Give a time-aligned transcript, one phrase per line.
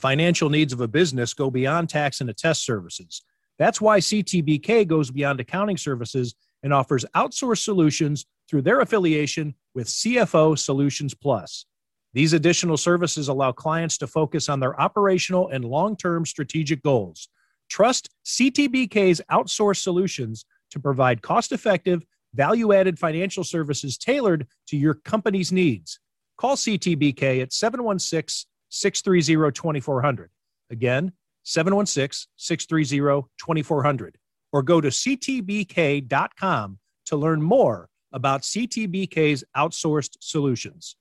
[0.00, 3.22] financial needs of a business go beyond tax and attest services.
[3.58, 9.86] That's why CTBK goes beyond accounting services and offers outsourced solutions through their affiliation with
[9.86, 11.66] CFO Solutions Plus.
[12.12, 17.28] These additional services allow clients to focus on their operational and long term strategic goals.
[17.68, 22.04] Trust CTBK's outsourced solutions to provide cost effective,
[22.34, 26.00] value added financial services tailored to your company's needs.
[26.36, 30.30] Call CTBK at 716 630 2400.
[30.70, 34.18] Again, 716 630 2400.
[34.52, 40.96] Or go to ctbk.com to learn more about CTBK's outsourced solutions.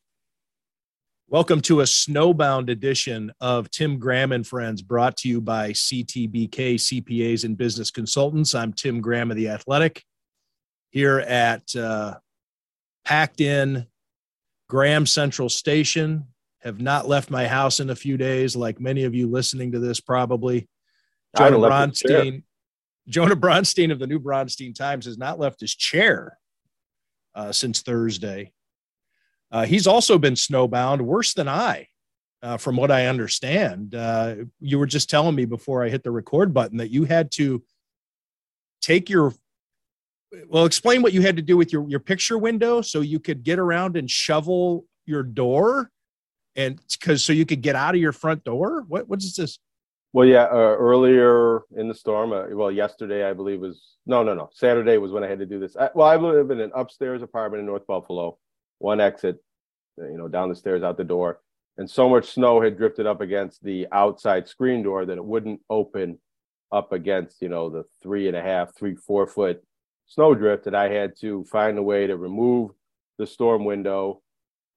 [1.28, 6.76] Welcome to a snowbound edition of Tim Graham and Friends, brought to you by CTBK
[6.76, 8.56] CPAs and Business Consultants.
[8.56, 10.04] I'm Tim Graham of The Athletic
[10.90, 12.16] here at uh,
[13.06, 13.86] packed in
[14.68, 16.26] Graham Central Station.
[16.62, 19.80] Have not left my house in a few days, like many of you listening to
[19.80, 20.68] this probably.
[21.38, 22.44] Jonah Bronstein,
[23.08, 26.38] Jonah Bronstein of the New Bronstein Times has not left his chair
[27.36, 28.52] uh, since Thursday.
[29.52, 31.88] Uh, he's also been snowbound worse than I,
[32.44, 33.96] uh, from what I understand.
[33.96, 37.32] Uh, you were just telling me before I hit the record button that you had
[37.34, 37.64] to
[38.82, 39.34] take your
[40.48, 43.44] well explain what you had to do with your, your picture window so you could
[43.44, 45.90] get around and shovel your door
[46.56, 49.60] and because so you could get out of your front door what what's this
[50.14, 54.34] well yeah uh, earlier in the storm uh, well yesterday i believe was no no
[54.34, 56.72] no saturday was when i had to do this I, well i live in an
[56.76, 58.38] upstairs apartment in north buffalo
[58.80, 59.42] one exit,
[59.98, 61.40] you know, down the stairs out the door.
[61.78, 65.62] And so much snow had drifted up against the outside screen door that it wouldn't
[65.70, 66.18] open
[66.72, 69.64] up against, you know, the three and a half, three, four foot
[70.08, 72.72] snow drift that I had to find a way to remove
[73.18, 74.22] the storm window.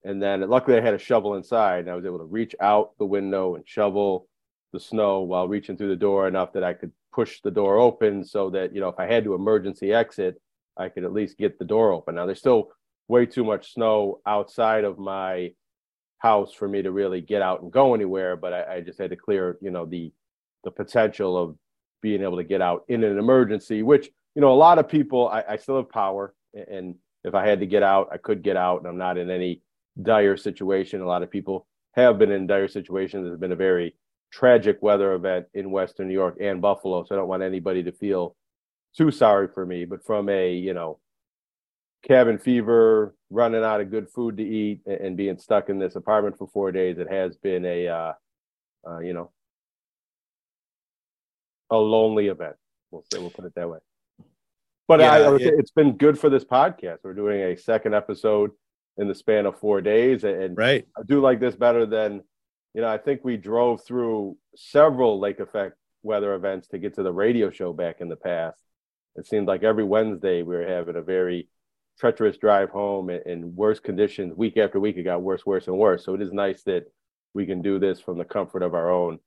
[0.04, 2.90] And then luckily I had a shovel inside and I was able to reach out
[2.98, 4.28] the window and shovel
[4.72, 8.24] the snow while reaching through the door enough that I could push the door open
[8.24, 10.40] so that, you know, if I had to emergency exit,
[10.76, 12.14] I could at least get the door open.
[12.14, 12.70] Now there's still
[13.08, 15.52] way too much snow outside of my
[16.18, 18.36] house for me to really get out and go anywhere.
[18.36, 20.12] But I, I just had to clear, you know, the
[20.64, 21.56] the potential of
[22.00, 25.28] being able to get out in an emergency, which you know a lot of people.
[25.28, 28.56] I, I still have power, and if I had to get out, I could get
[28.56, 29.60] out, and I'm not in any
[30.00, 31.00] dire situation.
[31.00, 33.24] A lot of people have been in dire situations.
[33.24, 33.94] There's been a very
[34.30, 37.92] tragic weather event in Western New York and Buffalo, so I don't want anybody to
[37.92, 38.36] feel
[38.96, 39.84] too sorry for me.
[39.84, 40.98] But from a you know
[42.02, 46.36] cabin fever, running out of good food to eat, and being stuck in this apartment
[46.38, 48.12] for four days, it has been a, uh,
[48.88, 49.30] uh, you know,
[51.70, 52.56] a lonely event.
[52.90, 53.78] We'll say we'll put it that way.
[54.88, 56.98] But yeah, I, it, it's been good for this podcast.
[57.02, 58.50] We're doing a second episode
[58.98, 60.86] in the span of four days, and right.
[60.96, 62.22] I do like this better than,
[62.74, 67.02] you know, I think we drove through several lake effect weather events to get to
[67.02, 68.60] the radio show back in the past.
[69.16, 71.48] It seemed like every Wednesday we were having a very
[71.98, 74.96] treacherous drive home in, in worse conditions week after week.
[74.96, 76.04] It got worse, worse, and worse.
[76.04, 76.84] So it is nice that
[77.34, 79.18] we can do this from the comfort of our own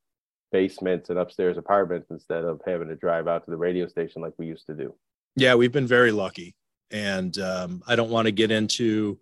[0.52, 4.34] basements and upstairs apartments instead of having to drive out to the radio station like
[4.38, 4.94] we used to do.
[5.36, 6.56] Yeah, we've been very lucky.
[6.92, 9.20] And um, I don't want to get into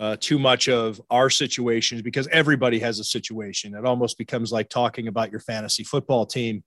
[0.00, 3.74] uh, too much of our situations because everybody has a situation.
[3.74, 6.64] It almost becomes like talking about your fantasy football team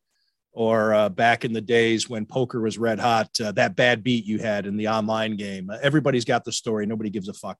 [0.51, 4.23] or uh, back in the days when poker was red hot, uh, that bad beat
[4.23, 5.71] you had in the online game.
[5.71, 6.85] Uh, everybody's got the story.
[6.85, 7.57] Nobody gives a fuck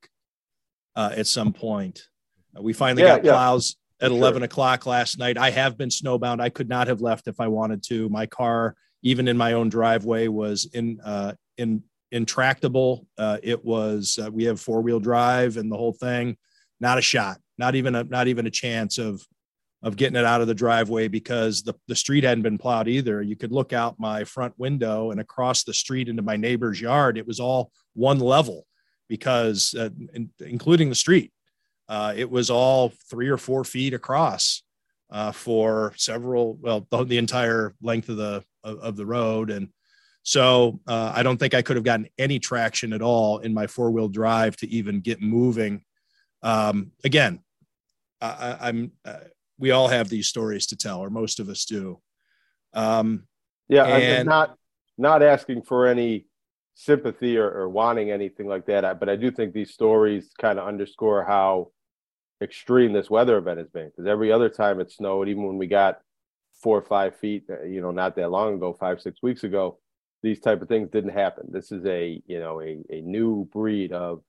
[0.95, 2.03] uh, at some point.
[2.55, 4.45] Uh, we finally yeah, got plows at 11 sure.
[4.45, 5.39] o'clock last night.
[5.39, 6.39] I have been snowbound.
[6.39, 8.09] I could not have left if I wanted to.
[8.09, 11.81] My car, even in my own driveway, was in, uh, in,
[12.13, 13.05] intractable.
[13.17, 16.37] it was, we have four wheel drive and the whole thing,
[16.79, 19.21] not a shot, not even a, not even a chance of,
[19.83, 23.21] of getting it out of the driveway because the, the street hadn't been plowed either.
[23.21, 27.17] You could look out my front window and across the street into my neighbor's yard.
[27.17, 28.65] It was all one level
[29.09, 31.33] because, uh, in, including the street,
[31.89, 34.63] uh, it was all three or four feet across
[35.11, 39.49] uh, for several, well, the, the, entire length of the of, of the road.
[39.49, 39.67] And
[40.23, 43.67] so uh, I don't think I could have gotten any traction at all in my
[43.67, 45.83] four wheel drive to even get moving.
[46.41, 47.41] Um, again,
[48.21, 48.91] I, am
[49.59, 51.99] we all have these stories to tell, or most of us do.
[52.73, 53.27] Um,
[53.67, 54.57] yeah, and, I'm not
[54.97, 56.25] not asking for any
[56.75, 60.67] sympathy or, or wanting anything like that, but I do think these stories kind of
[60.67, 61.71] underscore how
[62.41, 63.87] extreme this weather event has been.
[63.87, 65.99] Because every other time it snowed, even when we got
[66.61, 69.79] four or five feet, uh, you know, not that long ago, five six weeks ago,
[70.23, 71.47] these type of things didn't happen.
[71.49, 74.23] This is a you know a a new breed of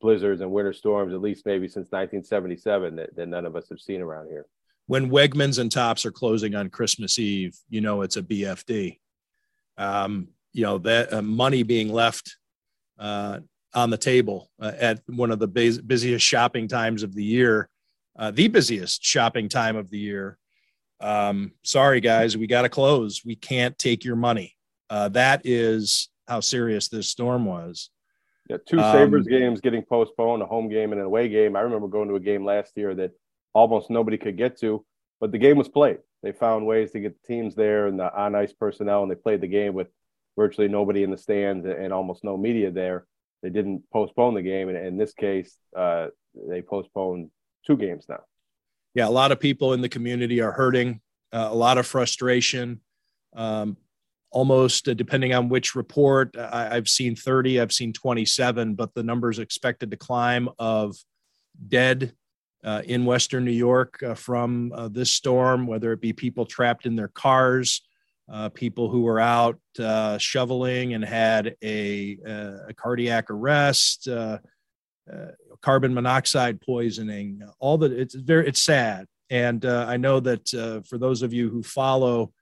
[0.00, 3.80] blizzards and winter storms, at least maybe since 1977, that, that none of us have
[3.80, 4.44] seen around here.
[4.86, 8.98] when Wegmans and Tops are closing on Christmas Eve, you know it's a BFD.
[9.78, 12.36] Um, you know that uh, money being left
[12.98, 13.40] uh,
[13.72, 17.68] on the table uh, at one of the busiest shopping times of the year,
[18.18, 20.38] uh, the busiest shopping time of the year.
[21.00, 23.22] Um, sorry, guys, we got to close.
[23.24, 24.56] We can't take your money.
[24.94, 27.90] Uh, that is how serious this storm was.
[28.48, 31.56] Yeah, two Sabres um, games getting postponed, a home game and an away game.
[31.56, 33.10] I remember going to a game last year that
[33.54, 34.86] almost nobody could get to,
[35.20, 35.98] but the game was played.
[36.22, 39.16] They found ways to get the teams there and the on ice personnel, and they
[39.16, 39.88] played the game with
[40.36, 43.04] virtually nobody in the stands and almost no media there.
[43.42, 46.06] They didn't postpone the game, and in this case, uh,
[46.48, 47.30] they postponed
[47.66, 48.20] two games now.
[48.94, 51.00] Yeah, a lot of people in the community are hurting,
[51.32, 52.80] uh, a lot of frustration.
[53.34, 53.76] Um,
[54.34, 59.02] almost uh, depending on which report, I, have seen 30, I've seen 27, but the
[59.02, 60.96] numbers expected to climb of
[61.68, 62.12] dead
[62.64, 66.84] uh, in Western New York uh, from uh, this storm, whether it be people trapped
[66.84, 67.82] in their cars,
[68.30, 72.18] uh, people who were out uh, shoveling and had a,
[72.68, 74.08] a cardiac arrest,
[75.60, 77.40] carbon monoxide poisoning.
[77.60, 81.62] All that it's very it's sad, and I know that for those of you who
[81.62, 82.32] follow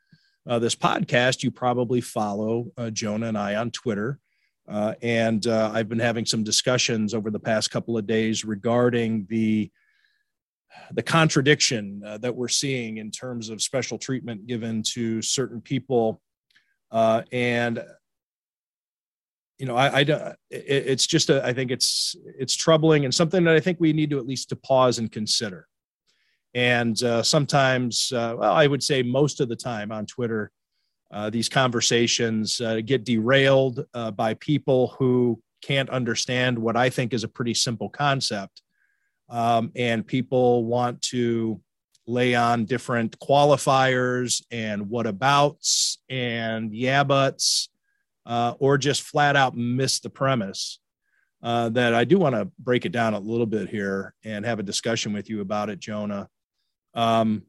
[0.46, 4.18] this podcast, you probably follow Jonah and I on Twitter.
[4.68, 9.26] Uh, and uh, I've been having some discussions over the past couple of days regarding
[9.28, 9.70] the
[10.92, 16.22] the contradiction uh, that we're seeing in terms of special treatment given to certain people
[16.90, 17.84] uh, and
[19.58, 23.44] you know I, I it, it's just a, I think it's it's troubling and something
[23.44, 25.68] that I think we need to at least to pause and consider
[26.54, 30.50] and uh, sometimes uh, well I would say most of the time on Twitter
[31.10, 33.84] uh, these conversations uh, get derailed
[34.16, 38.62] by people who can't understand what I think is a pretty simple concept
[39.28, 41.60] um, and people want to
[42.06, 47.70] lay on different qualifiers and whatabouts and yeah buts,
[48.26, 50.78] uh, or just flat out miss the premise.
[51.42, 54.60] Uh, that I do want to break it down a little bit here and have
[54.60, 56.28] a discussion with you about it, Jonah.
[56.94, 57.42] Um,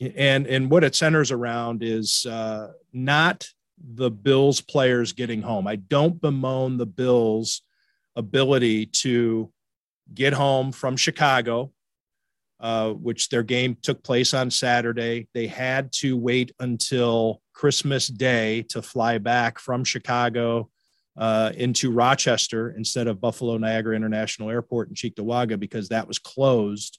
[0.00, 3.48] and and what it centers around is uh, not
[3.78, 5.66] the Bills players getting home.
[5.66, 7.62] I don't bemoan the Bills'
[8.16, 9.52] ability to
[10.12, 11.72] get home from Chicago,
[12.60, 15.28] uh, which their game took place on Saturday.
[15.34, 20.70] They had to wait until Christmas Day to fly back from Chicago
[21.16, 26.98] uh, into Rochester instead of Buffalo Niagara International Airport in Cheektowaga because that was closed.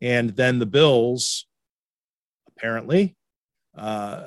[0.00, 1.46] And then the Bills,
[2.48, 3.16] apparently,
[3.76, 4.24] uh,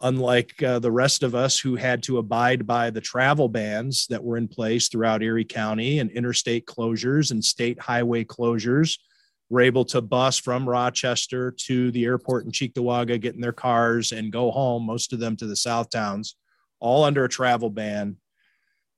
[0.00, 4.22] unlike uh, the rest of us who had to abide by the travel bans that
[4.22, 8.98] were in place throughout Erie County and interstate closures and state highway closures,
[9.50, 14.12] were able to bus from Rochester to the airport in Cheektowaga, get in their cars
[14.12, 16.36] and go home, most of them to the South Towns,
[16.78, 18.16] all under a travel ban.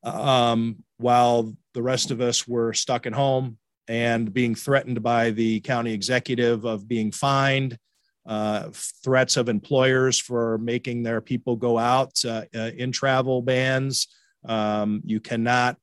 [0.05, 3.57] Um, while the rest of us were stuck at home
[3.89, 7.79] and being threatened by the county executive of being fined
[8.27, 14.09] uh, threats of employers for making their people go out uh, uh, in travel bans.
[14.45, 15.77] Um, you cannot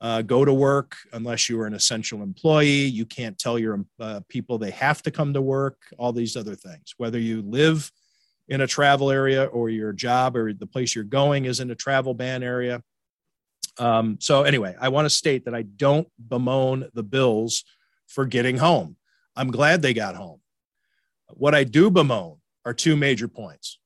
[0.00, 2.84] uh, go to work unless you are an essential employee.
[2.84, 6.54] You can't tell your uh, people they have to come to work, all these other
[6.54, 6.94] things.
[6.96, 7.90] Whether you live
[8.48, 11.74] in a travel area or your job or the place you're going is in a
[11.74, 12.82] travel ban area.
[13.78, 17.64] Um, so, anyway, I want to state that I don't bemoan the Bills
[18.06, 18.96] for getting home.
[19.36, 20.40] I'm glad they got home.
[21.28, 23.78] What I do bemoan are two major points.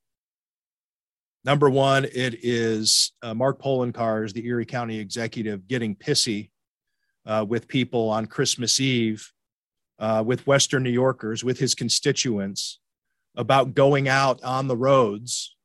[1.44, 6.50] Number one, it is uh, Mark Poloncarz, the Erie County executive, getting pissy
[7.26, 9.32] uh, with people on Christmas Eve,
[9.98, 12.78] uh, with Western New Yorkers, with his constituents
[13.36, 15.56] about going out on the roads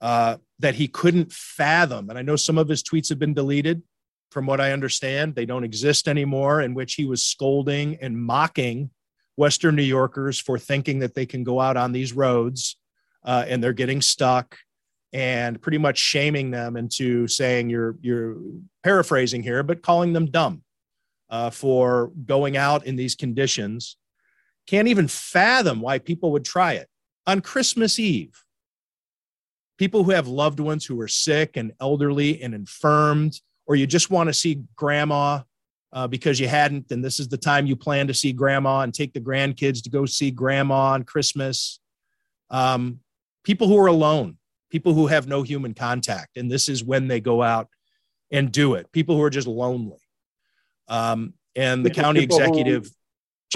[0.00, 2.08] uh, that he couldn't fathom.
[2.08, 3.82] And I know some of his tweets have been deleted.
[4.30, 8.90] From what I understand, they don't exist anymore, in which he was scolding and mocking
[9.36, 12.76] Western New Yorkers for thinking that they can go out on these roads
[13.24, 14.58] uh, and they're getting stuck
[15.12, 18.36] and pretty much shaming them into saying you're you're
[18.82, 20.62] paraphrasing here, but calling them dumb
[21.30, 23.96] uh, for going out in these conditions.
[24.66, 26.88] Can't even fathom why people would try it
[27.26, 28.44] on Christmas Eve.
[29.78, 34.10] People who have loved ones who are sick and elderly and infirmed, or you just
[34.10, 35.40] want to see grandma
[35.92, 38.92] uh, because you hadn't, and this is the time you plan to see grandma and
[38.92, 41.80] take the grandkids to go see grandma on Christmas.
[42.50, 43.00] Um,
[43.44, 44.38] people who are alone,
[44.70, 47.68] people who have no human contact, and this is when they go out
[48.30, 48.90] and do it.
[48.92, 50.00] People who are just lonely.
[50.88, 52.90] Um, and the county executive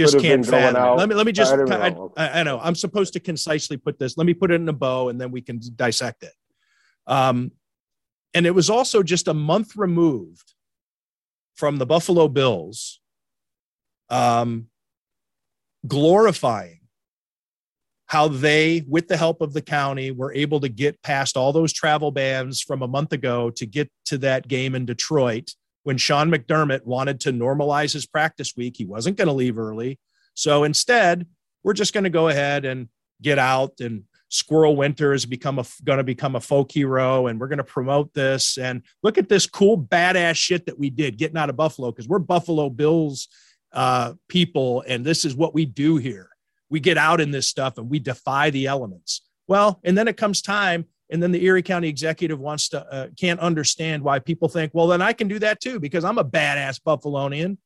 [0.04, 0.76] just can't fathom.
[0.76, 0.98] out.
[0.98, 1.94] Let me let me just I.
[2.16, 4.16] I, I know I'm supposed to concisely put this.
[4.16, 6.32] Let me put it in a bow and then we can dissect it.
[7.06, 7.52] Um,
[8.34, 10.54] and it was also just a month removed
[11.56, 13.00] from the Buffalo Bills
[14.08, 14.66] um,
[15.86, 16.80] glorifying
[18.06, 21.72] how they, with the help of the county, were able to get past all those
[21.72, 26.30] travel bans from a month ago to get to that game in Detroit when Sean
[26.30, 28.76] McDermott wanted to normalize his practice week.
[28.76, 29.98] He wasn't going to leave early.
[30.34, 31.26] So instead,
[31.62, 32.88] we're just going to go ahead and
[33.22, 37.38] get out and Squirrel Winter is become a going to become a folk hero, and
[37.38, 38.58] we're going to promote this.
[38.58, 42.08] And look at this cool badass shit that we did getting out of Buffalo because
[42.08, 43.28] we're Buffalo Bills
[43.72, 46.30] uh, people, and this is what we do here.
[46.70, 49.22] We get out in this stuff and we defy the elements.
[49.48, 53.08] Well, and then it comes time, and then the Erie County executive wants to uh,
[53.18, 56.24] can't understand why people think, well, then I can do that too because I'm a
[56.24, 57.58] badass Buffalonian,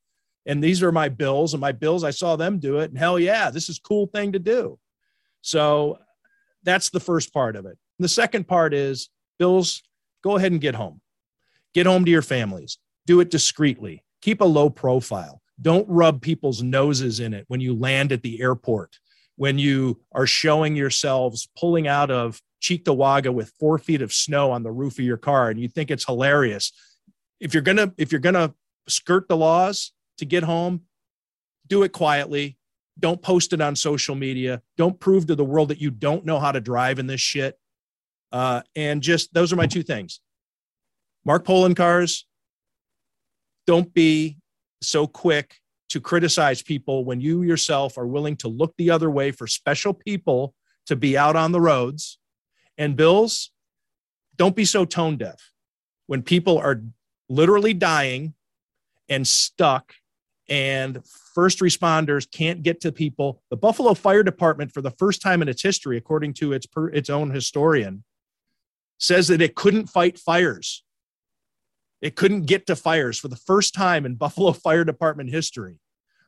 [0.46, 3.18] and these are my bills, and my bills I saw them do it, and hell
[3.18, 4.78] yeah, this is cool thing to do.
[5.42, 5.98] So
[6.62, 7.78] that's the first part of it.
[7.98, 9.82] The second part is bills,
[10.22, 11.00] go ahead and get home.
[11.74, 12.78] Get home to your families.
[13.06, 14.02] Do it discreetly.
[14.22, 15.42] Keep a low profile.
[15.60, 18.98] Don't rub people's noses in it when you land at the airport,
[19.36, 24.62] when you are showing yourselves pulling out of Cheektowaga with four feet of snow on
[24.62, 26.72] the roof of your car and you think it's hilarious.
[27.38, 28.54] If you're gonna, if you're gonna
[28.88, 30.80] skirt the laws to get home,
[31.66, 32.56] do it quietly.
[32.98, 34.62] Don't post it on social media.
[34.78, 37.58] Don't prove to the world that you don't know how to drive in this shit.
[38.32, 40.20] Uh, and just those are my two things.
[41.24, 42.22] Mark Poloncarz.
[43.66, 44.38] Don't be
[44.82, 45.56] so quick
[45.90, 49.92] to criticize people when you yourself are willing to look the other way for special
[49.92, 50.54] people
[50.86, 52.18] to be out on the roads.
[52.78, 53.50] And Bills,
[54.36, 55.52] don't be so tone deaf
[56.06, 56.82] when people are
[57.28, 58.34] literally dying
[59.08, 59.94] and stuck
[60.48, 61.00] and
[61.34, 63.42] first responders can't get to people.
[63.50, 66.88] The Buffalo Fire Department, for the first time in its history, according to its, per,
[66.88, 68.04] its own historian,
[68.98, 70.84] says that it couldn't fight fires.
[72.02, 75.78] It couldn't get to fires for the first time in Buffalo Fire Department history.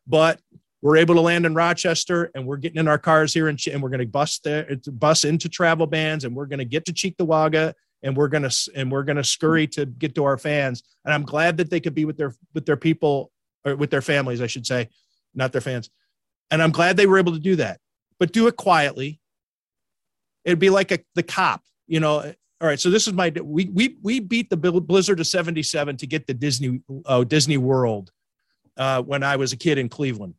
[0.07, 0.41] But
[0.83, 3.83] we're able to land in Rochester and we're getting in our cars here and, and
[3.83, 6.92] we're going to bus there, bus into travel bans and we're going to get to
[6.92, 10.83] Cheektowaga and we're going to and we're going to scurry to get to our fans.
[11.04, 13.33] And I'm glad that they could be with their with their people
[13.64, 14.88] or with their families, I should say,
[15.35, 15.90] not their fans.
[16.50, 17.80] And I'm glad they were able to do that,
[18.21, 19.21] but do it quietly.
[20.45, 22.33] It'd be like a, the cop, you know.
[22.59, 26.06] All right, so this is my we we we beat the Blizzard of '77 to
[26.06, 28.12] get the Disney uh, Disney World
[28.76, 30.35] uh, when I was a kid in Cleveland,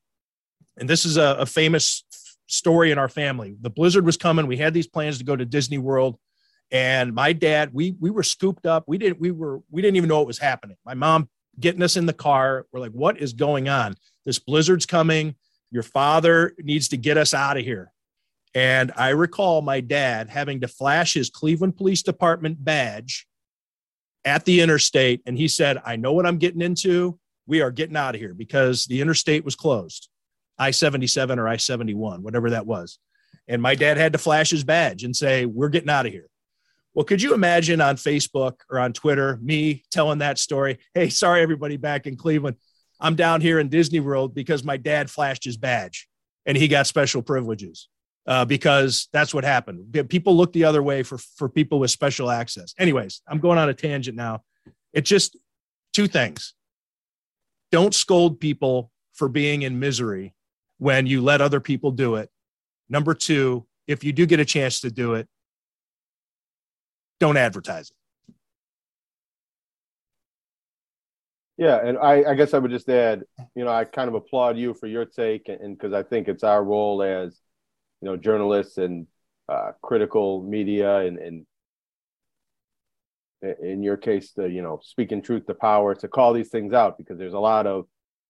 [0.77, 2.03] and this is a, a famous
[2.47, 3.55] story in our family.
[3.59, 4.47] The blizzard was coming.
[4.47, 6.17] We had these plans to go to Disney World,
[6.71, 8.85] and my dad we we were scooped up.
[8.87, 10.77] We didn't we were we didn't even know what was happening.
[10.85, 11.29] My mom
[11.59, 12.65] getting us in the car.
[12.71, 13.95] We're like, what is going on?
[14.25, 15.35] This blizzard's coming.
[15.71, 17.91] Your father needs to get us out of here.
[18.53, 23.27] And I recall my dad having to flash his Cleveland Police Department badge
[24.23, 25.21] at the interstate.
[25.25, 27.19] And he said, I know what I'm getting into.
[27.45, 30.09] We are getting out of here because the interstate was closed
[30.59, 32.99] I 77 or I 71, whatever that was.
[33.47, 36.27] And my dad had to flash his badge and say, We're getting out of here.
[36.93, 40.79] Well, could you imagine on Facebook or on Twitter me telling that story?
[40.93, 42.57] Hey, sorry, everybody back in Cleveland.
[42.99, 46.07] I'm down here in Disney World because my dad flashed his badge
[46.47, 47.87] and he got special privileges
[48.25, 49.95] uh, because that's what happened.
[50.09, 52.73] People look the other way for, for people with special access.
[52.79, 54.41] Anyways, I'm going on a tangent now.
[54.91, 55.37] It's just
[55.93, 56.55] two things.
[57.71, 60.33] Don't scold people for being in misery
[60.77, 62.29] when you let other people do it.
[62.89, 65.27] Number two, if you do get a chance to do it,
[67.19, 67.95] don't advertise it.
[71.57, 73.23] Yeah, and I, I guess I would just add,
[73.55, 76.43] you know, I kind of applaud you for your take, and because I think it's
[76.43, 77.41] our role as,
[78.01, 79.07] you know, journalists and
[79.49, 81.45] uh, critical media, and, and
[83.59, 86.97] in your case, the you know, speaking truth to power, to call these things out
[86.97, 87.87] because there's a lot of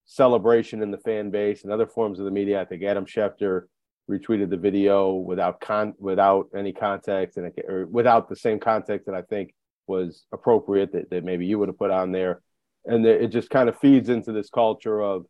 [0.08, 2.60] celebration in the fan base and other forms of the media.
[2.60, 3.64] I think Adam Schefter
[4.10, 9.16] retweeted the video without con without any context and or without the same context that
[9.16, 9.54] I think
[9.86, 12.42] was appropriate that, that maybe you would have put on there
[12.86, 15.26] and it just kind of feeds into this culture of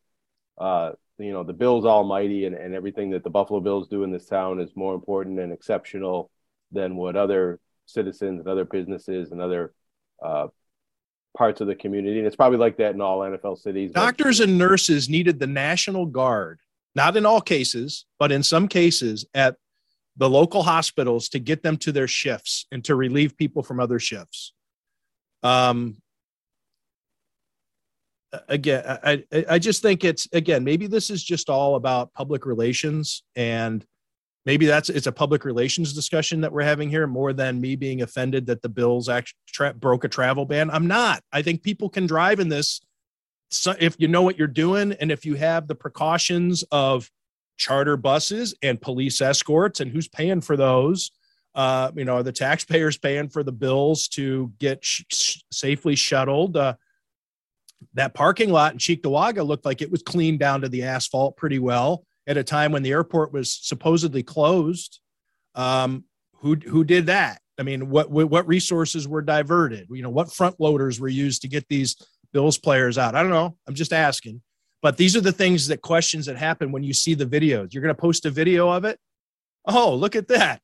[0.60, 4.12] uh, you know the bills almighty and, and everything that the buffalo bills do in
[4.12, 6.30] this town is more important and exceptional
[6.72, 9.74] than what other citizens and other businesses and other
[10.24, 10.48] uh,
[11.36, 14.58] parts of the community and it's probably like that in all nfl cities doctors and
[14.58, 16.60] nurses needed the national guard
[16.96, 19.56] not in all cases but in some cases at
[20.18, 24.00] the local hospitals to get them to their shifts and to relieve people from other
[24.00, 24.52] shifts.
[25.44, 25.98] Um,
[28.50, 33.24] again, I, I just think it's again maybe this is just all about public relations,
[33.36, 33.86] and
[34.48, 38.02] maybe that's it's a public relations discussion that we're having here more than me being
[38.02, 40.72] offended that the Bills actually tra- broke a travel ban.
[40.72, 41.22] I'm not.
[41.34, 42.80] I think people can drive in this
[43.52, 47.10] so if you know what you're doing, and if you have the precautions of
[47.58, 51.12] charter buses and police escorts, and who's paying for those.
[51.56, 56.56] Uh, you know, are the taxpayers paying for the bills to get sh- safely shuttled.
[56.56, 56.76] Uh,
[57.96, 61.58] that parking lot in Cheektowaga looked like it was cleaned down to the asphalt pretty
[61.58, 65.00] well at a time when the airport was supposedly closed.
[65.56, 66.04] Um,
[66.42, 67.42] who who did that?
[67.58, 69.88] I mean, what what resources were diverted?
[69.90, 71.96] You know, what front loaders were used to get these
[72.34, 73.16] Bills players out?
[73.16, 73.58] I don't know.
[73.68, 74.42] I'm just asking.
[74.82, 77.74] But these are the things that questions that happen when you see the videos.
[77.74, 79.00] You're going to post a video of it.
[79.66, 80.62] Oh, look at that.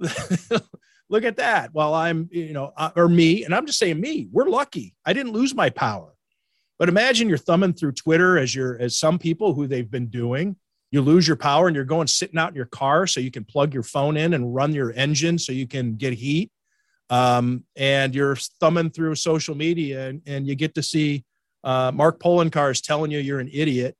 [1.10, 1.68] look at that.
[1.72, 4.94] While I'm, you know, uh, or me, and I'm just saying me, we're lucky.
[5.04, 6.14] I didn't lose my power.
[6.78, 10.56] But imagine you're thumbing through Twitter as you're as some people who they've been doing.
[10.94, 13.44] You lose your power and you're going sitting out in your car so you can
[13.44, 16.52] plug your phone in and run your engine so you can get heat.
[17.10, 21.24] Um, and you're thumbing through social media and, and you get to see
[21.64, 23.96] uh, Mark Poloncarz telling you you're an idiot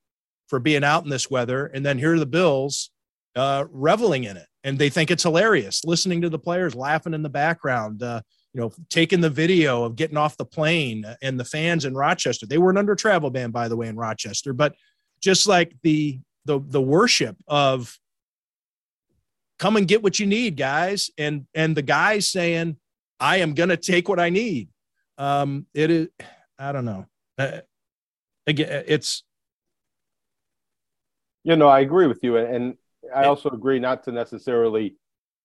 [0.47, 1.67] for being out in this weather.
[1.67, 2.91] And then here are the Bills
[3.35, 4.47] uh, reveling in it.
[4.63, 8.05] And they think it's hilarious, listening to the players laughing in the background.
[8.05, 8.23] Uh,
[8.53, 12.47] you know, taking the video of getting off the plane and the fans in Rochester.
[12.47, 14.77] They weren't under travel ban, by the way, in Rochester, but
[15.21, 17.99] just like the the the worship of
[19.59, 22.77] come and get what you need, guys, and and the guys saying,
[23.21, 24.69] "I am going to take what I need."
[25.19, 26.09] Um, it is,
[26.59, 27.07] I don't know.
[27.39, 27.61] Uh,
[28.47, 29.23] again, it's.
[31.45, 32.77] You know, I agree with you, and
[33.15, 34.97] I also agree not to necessarily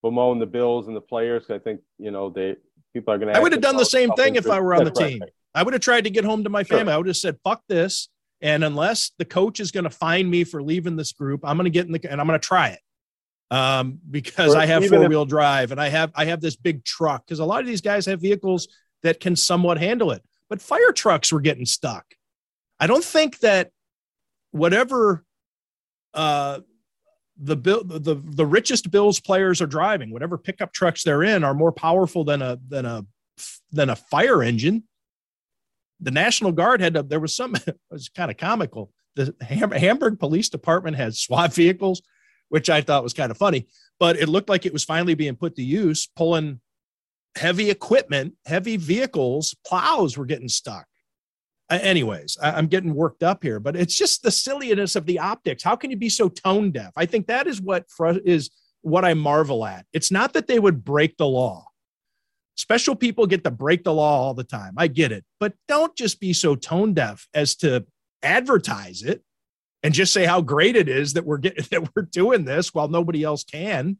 [0.01, 1.49] bemoan the Bills and the players.
[1.49, 2.55] I think you know they
[2.93, 3.37] people are going to.
[3.37, 5.21] I would have done the same thing if I were on the team.
[5.53, 6.85] I would have tried to get home to my family.
[6.85, 6.93] Sure.
[6.93, 8.09] I would have said, "Fuck this."
[8.41, 11.65] And unless the coach is going to find me for leaving this group, I'm going
[11.65, 12.79] to get in the and I'm going to try it
[13.51, 16.83] um, because or I have four wheel drive and I have I have this big
[16.85, 17.25] truck.
[17.25, 18.67] Because a lot of these guys have vehicles
[19.03, 22.05] that can somewhat handle it, but fire trucks were getting stuck.
[22.79, 23.71] I don't think that
[24.51, 25.25] whatever
[26.13, 26.59] uh,
[27.37, 31.53] the bill the the richest bills players are driving whatever pickup trucks they're in are
[31.53, 33.05] more powerful than a than a
[33.71, 34.83] than a fire engine
[35.99, 39.71] the national guard had to, there was some it was kind of comical the Ham,
[39.71, 42.01] hamburg police department had swat vehicles
[42.49, 43.67] which i thought was kind of funny
[43.99, 46.59] but it looked like it was finally being put to use pulling
[47.35, 50.85] heavy equipment heavy vehicles plows were getting stuck
[51.69, 55.63] anyways, I, am getting worked up here, but it's just the silliness of the optics.
[55.63, 56.91] How can you be so tone deaf?
[56.97, 57.85] I think that is what
[58.25, 58.49] is
[58.81, 59.85] what I marvel at.
[59.93, 61.67] It's not that they would break the law.
[62.59, 64.73] Special people get to break the law all the time.
[64.75, 67.85] I get it, but don't just be so tone deaf as to
[68.21, 69.23] advertise it
[69.81, 72.89] and just say how great it is that we're getting that we're doing this while
[72.89, 73.97] nobody else can.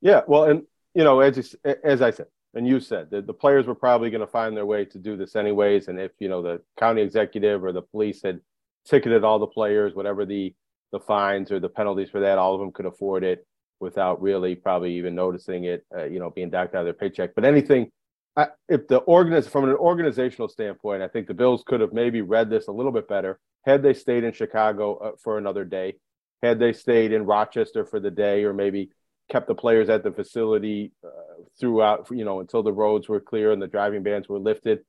[0.00, 0.62] Yeah, well, and
[0.94, 4.08] you know, as you, as I said, and you said that the players were probably
[4.08, 5.88] going to find their way to do this anyways.
[5.88, 8.38] And if you know the county executive or the police had
[8.86, 10.54] ticketed all the players, whatever the
[10.92, 13.44] the fines or the penalties for that, all of them could afford it
[13.82, 17.34] without really probably even noticing it, uh, you know, being docked out of their paycheck.
[17.34, 17.90] But anything,
[18.36, 22.22] I, if the organiz from an organizational standpoint, I think the Bills could have maybe
[22.22, 25.94] read this a little bit better had they stayed in Chicago uh, for another day,
[26.42, 28.90] had they stayed in Rochester for the day, or maybe
[29.30, 33.52] kept the players at the facility uh, throughout, you know, until the roads were clear
[33.52, 34.80] and the driving bans were lifted.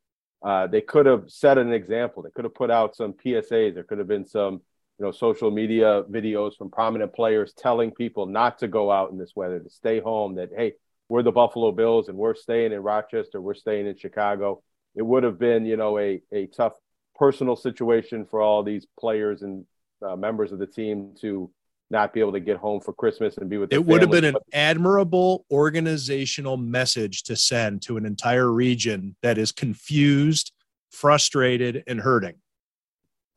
[0.43, 2.23] Uh, they could have set an example.
[2.23, 3.73] They could have put out some PSAs.
[3.73, 4.61] There could have been some,
[4.99, 9.17] you know, social media videos from prominent players telling people not to go out in
[9.17, 10.35] this weather, to stay home.
[10.35, 10.73] That hey,
[11.09, 14.61] we're the Buffalo Bills and we're staying in Rochester, we're staying in Chicago.
[14.95, 16.73] It would have been, you know, a a tough
[17.15, 19.65] personal situation for all these players and
[20.05, 21.49] uh, members of the team to
[21.89, 23.71] not be able to get home for Christmas and be with.
[23.71, 29.37] It would have been an admirable organizational message to send to an entire region that
[29.37, 30.51] is confused,
[30.91, 32.35] frustrated, and hurting.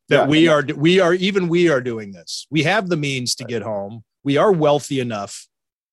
[0.08, 2.46] That yeah, we are, we are, even we are doing this.
[2.50, 4.04] We have the means to get home.
[4.22, 5.46] We are wealthy enough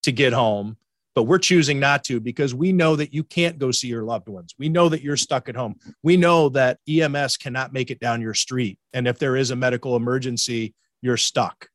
[0.04, 0.78] to get home,
[1.16, 4.30] but we're choosing not to because we know that you can't go see your loved
[4.30, 4.54] ones.
[4.60, 5.76] We know that you're stuck at home.
[6.04, 8.78] We know that EMS cannot make it down your street.
[8.94, 11.70] And if there is a medical emergency, you're stuck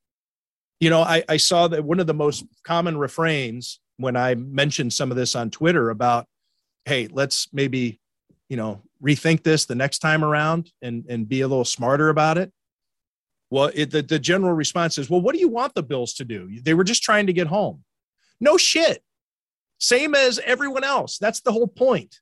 [0.80, 4.92] you know, I, I saw that one of the most common refrains when I mentioned
[4.92, 6.26] some of this on Twitter about,
[6.84, 8.00] hey, let's maybe,
[8.48, 12.38] you know, rethink this the next time around and, and be a little smarter about
[12.38, 12.52] it.
[13.50, 16.24] Well, it, the, the general response is, well, what do you want the Bills to
[16.24, 16.60] do?
[16.62, 17.84] They were just trying to get home.
[18.40, 19.02] No shit.
[19.78, 21.18] Same as everyone else.
[21.18, 22.20] That's the whole point.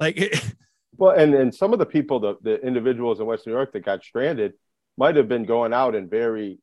[0.00, 0.34] Like,
[0.98, 3.84] Well, and and some of the people, the the individuals in West New York that
[3.84, 4.52] got stranded,
[4.96, 6.58] might have been going out in very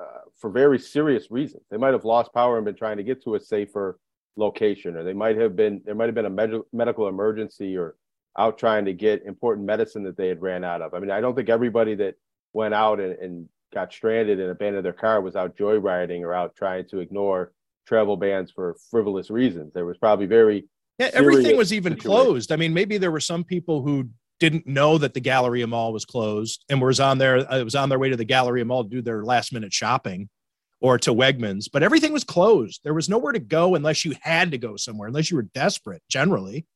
[0.00, 1.64] uh, for very serious reasons.
[1.70, 3.98] They might have lost power and been trying to get to a safer
[4.36, 7.96] location, or they might have been there might have been a med- medical emergency or
[8.40, 10.94] out trying to get important medicine that they had ran out of.
[10.94, 12.14] I mean, I don't think everybody that
[12.52, 16.56] went out and, and got stranded and abandoned their car was out joyriding or out
[16.56, 17.52] trying to ignore
[17.86, 19.72] travel bans for frivolous reasons.
[19.74, 22.10] There was probably very yeah, everything was even situation.
[22.10, 22.52] closed.
[22.52, 26.04] I mean, maybe there were some people who didn't know that the Galleria Mall was
[26.04, 27.36] closed and was on there.
[27.36, 29.72] It uh, was on their way to the Galleria Mall to do their last minute
[29.72, 30.28] shopping
[30.80, 32.80] or to Wegmans, but everything was closed.
[32.84, 36.02] There was nowhere to go unless you had to go somewhere, unless you were desperate.
[36.08, 36.66] Generally,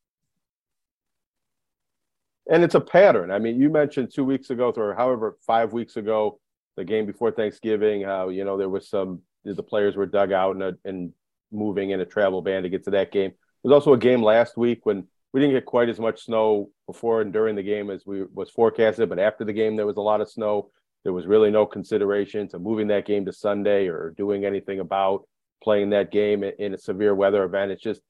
[2.50, 3.30] and it's a pattern.
[3.30, 6.40] I mean, you mentioned two weeks ago, or however, five weeks ago,
[6.76, 10.54] the game before Thanksgiving, how you know there was some the players were dug out
[10.54, 11.12] and, uh, and
[11.52, 13.30] moving in a travel ban to get to that game.
[13.30, 16.70] There was also a game last week when we didn't get quite as much snow
[16.86, 19.96] before and during the game as we was forecasted, but after the game there was
[19.96, 20.70] a lot of snow.
[21.02, 25.28] There was really no consideration to moving that game to Sunday or doing anything about
[25.62, 27.72] playing that game in a severe weather event.
[27.72, 28.00] It's just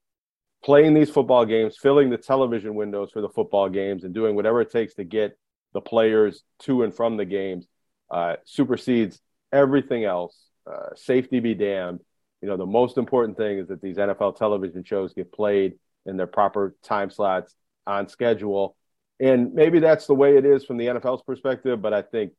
[0.65, 4.61] playing these football games, filling the television windows for the football games, and doing whatever
[4.61, 5.37] it takes to get
[5.73, 7.67] the players to and from the games
[8.09, 9.21] uh, supersedes
[9.53, 10.35] everything else.
[10.65, 11.99] Uh, safety be damned.
[12.41, 15.73] You know, the most important thing is that these NFL television shows get played
[16.07, 17.53] in their proper time slots
[17.85, 18.75] on schedule.
[19.19, 22.33] And maybe that's the way it is from the NFL's perspective, but I think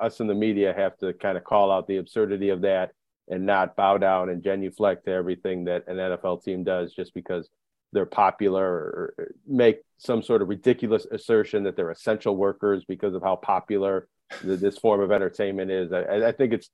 [0.00, 2.90] us in the media have to kind of call out the absurdity of that
[3.28, 7.48] and not bow down and genuflect to everything that an NFL team does just because
[7.92, 13.22] they're popular or make some sort of ridiculous assertion that they're essential workers because of
[13.22, 14.08] how popular
[14.42, 15.92] this form of entertainment is.
[15.92, 16.70] I, I, think it's,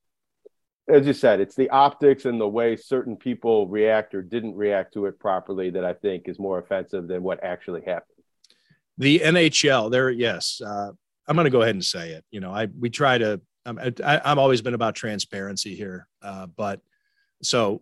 [0.89, 4.95] as you said, it's the optics and the way certain people react or didn't react
[4.95, 8.11] to it properly that I think is more offensive than what actually happened.
[8.99, 10.91] The NHL, there, yes, uh,
[11.27, 12.25] I'm going to go ahead and say it.
[12.31, 13.41] You know, I we try to.
[13.67, 16.81] I'm, I, I'm always been about transparency here, uh, but
[17.43, 17.81] so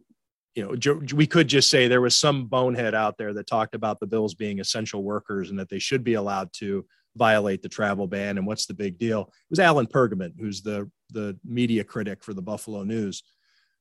[0.55, 4.01] you know, we could just say there was some bonehead out there that talked about
[4.01, 6.85] the Bills being essential workers and that they should be allowed to
[7.17, 8.39] violate the travel ban.
[8.39, 9.23] And what's the big deal?
[9.23, 13.23] It was Alan Pergament, who's the the media critic for the Buffalo News.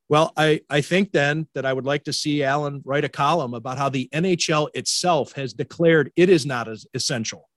[0.09, 3.53] Well, I, I think then that I would like to see Alan write a column
[3.53, 7.49] about how the NHL itself has declared it is not as essential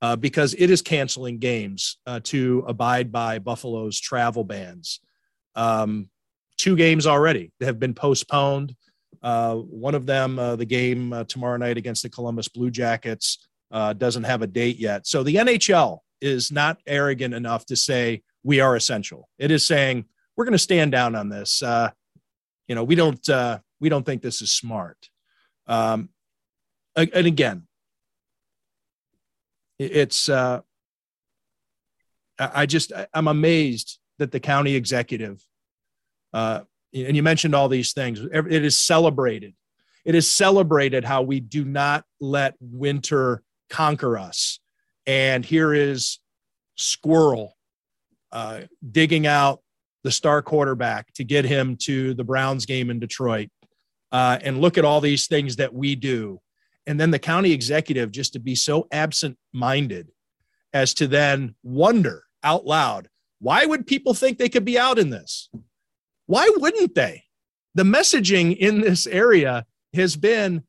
[0.00, 5.00] uh, because it is canceling games uh, to abide by Buffalo's travel bans.
[5.54, 6.08] Um,
[6.60, 8.74] two games already that have been postponed.
[9.22, 13.48] Uh, one of them, uh, the game uh, tomorrow night against the Columbus Blue Jackets,
[13.70, 15.06] uh, doesn't have a date yet.
[15.06, 19.28] So the NHL is not arrogant enough to say we are essential.
[19.38, 20.04] It is saying
[20.36, 21.62] we're going to stand down on this.
[21.62, 21.90] Uh,
[22.68, 25.08] you know, we don't uh, we don't think this is smart.
[25.66, 26.10] Um,
[26.96, 27.66] and again,
[29.78, 30.62] it's I
[32.66, 35.42] just I'm amazed that the county executive
[36.32, 36.60] uh,
[36.92, 38.20] and you mentioned all these things.
[38.20, 39.54] It is celebrated.
[40.04, 44.58] It is celebrated how we do not let winter conquer us.
[45.06, 46.18] And here is
[46.76, 47.56] Squirrel
[48.32, 49.60] uh, digging out
[50.02, 53.50] the star quarterback to get him to the Browns game in Detroit.
[54.10, 56.40] Uh, and look at all these things that we do.
[56.86, 60.10] And then the county executive just to be so absent minded
[60.72, 63.08] as to then wonder out loud
[63.40, 65.48] why would people think they could be out in this?
[66.30, 67.24] Why wouldn't they?
[67.74, 70.62] The messaging in this area has been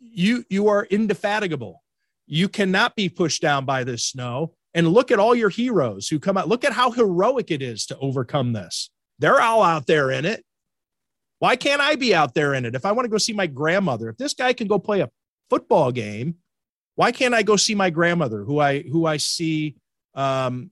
[0.00, 1.82] you you are indefatigable.
[2.26, 4.54] You cannot be pushed down by this snow.
[4.72, 6.48] And look at all your heroes who come out.
[6.48, 8.88] Look at how heroic it is to overcome this.
[9.18, 10.42] They're all out there in it.
[11.40, 12.74] Why can't I be out there in it?
[12.74, 15.10] If I want to go see my grandmother, if this guy can go play a
[15.50, 16.36] football game,
[16.94, 19.76] why can't I go see my grandmother who I who I see
[20.14, 20.70] um,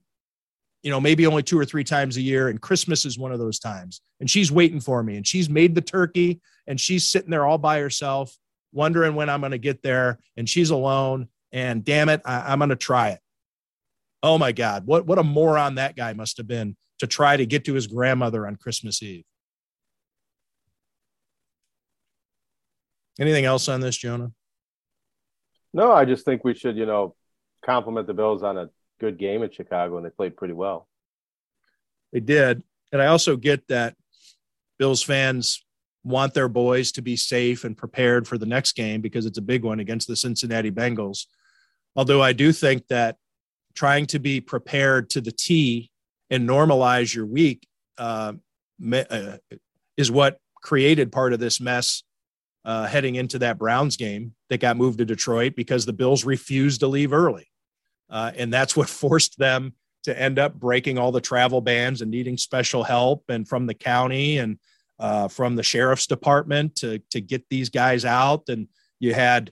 [0.83, 2.47] you know, maybe only two or three times a year.
[2.49, 4.01] And Christmas is one of those times.
[4.19, 7.57] And she's waiting for me and she's made the turkey and she's sitting there all
[7.57, 8.35] by herself,
[8.71, 10.19] wondering when I'm going to get there.
[10.37, 11.27] And she's alone.
[11.51, 13.19] And damn it, I, I'm going to try it.
[14.23, 14.85] Oh my God.
[14.85, 17.87] What, what a moron that guy must have been to try to get to his
[17.87, 19.25] grandmother on Christmas Eve.
[23.19, 24.31] Anything else on this, Jonah?
[25.73, 27.15] No, I just think we should, you know,
[27.63, 28.69] compliment the Bills on a
[29.01, 30.87] good game in Chicago, and they played pretty well.
[32.13, 33.95] They did, and I also get that
[34.77, 35.65] Bills fans
[36.03, 39.41] want their boys to be safe and prepared for the next game because it's a
[39.41, 41.25] big one against the Cincinnati Bengals.
[41.95, 43.17] Although I do think that
[43.75, 45.91] trying to be prepared to the T
[46.29, 48.33] and normalize your week uh,
[48.93, 49.37] uh,
[49.97, 52.03] is what created part of this mess
[52.65, 56.79] uh, heading into that Browns game that got moved to Detroit because the Bills refused
[56.81, 57.50] to leave early.
[58.11, 62.11] Uh, and that's what forced them to end up breaking all the travel bans and
[62.11, 64.57] needing special help and from the county and
[64.99, 68.49] uh, from the sheriff's department to to get these guys out.
[68.49, 68.67] And
[68.99, 69.51] you had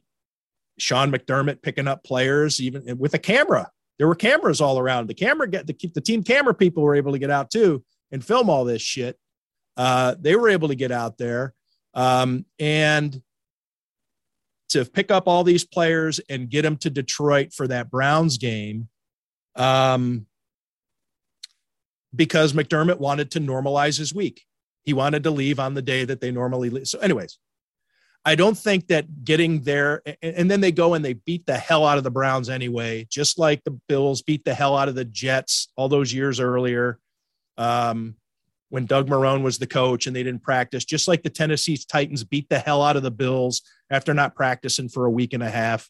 [0.78, 3.70] Sean McDermott picking up players even with a camera.
[3.98, 5.08] There were cameras all around.
[5.08, 8.24] The camera get the, the team camera people were able to get out too and
[8.24, 9.18] film all this shit.
[9.78, 11.54] Uh, they were able to get out there
[11.94, 13.22] um, and
[14.70, 18.88] to pick up all these players and get them to Detroit for that Browns game.
[19.56, 20.28] Um,
[22.16, 24.46] because McDermott wanted to normalize his week.
[24.84, 26.88] He wanted to leave on the day that they normally leave.
[26.88, 27.38] So, anyways,
[28.26, 31.86] I don't think that getting there, and then they go and they beat the hell
[31.86, 35.06] out of the Browns anyway, just like the Bills beat the hell out of the
[35.06, 37.00] Jets all those years earlier.
[37.58, 38.16] Um,
[38.70, 42.24] when Doug Marrone was the coach and they didn't practice, just like the Tennessee Titans
[42.24, 45.50] beat the hell out of the Bills after not practicing for a week and a
[45.50, 45.90] half.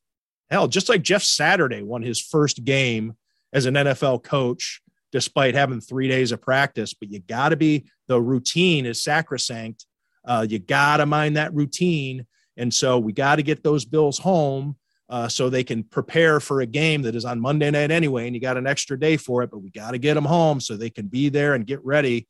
[0.50, 3.14] Hell, just like Jeff Saturday won his first game
[3.54, 4.82] as an NFL coach
[5.12, 6.94] despite having three days of practice.
[6.94, 9.86] But you got to be the routine is sacrosanct.
[10.26, 12.26] Uh, you got to mind that routine.
[12.58, 14.76] And so we got to get those Bills home
[15.10, 18.28] uh, so they can prepare for a game that is on Monday night anyway.
[18.28, 20.60] And you got an extra day for it, but we got to get them home
[20.60, 22.28] so they can be there and get ready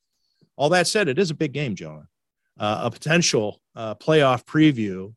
[0.59, 2.09] all that said, it is a big game, Jonah.
[2.59, 5.13] Uh, a potential uh, playoff preview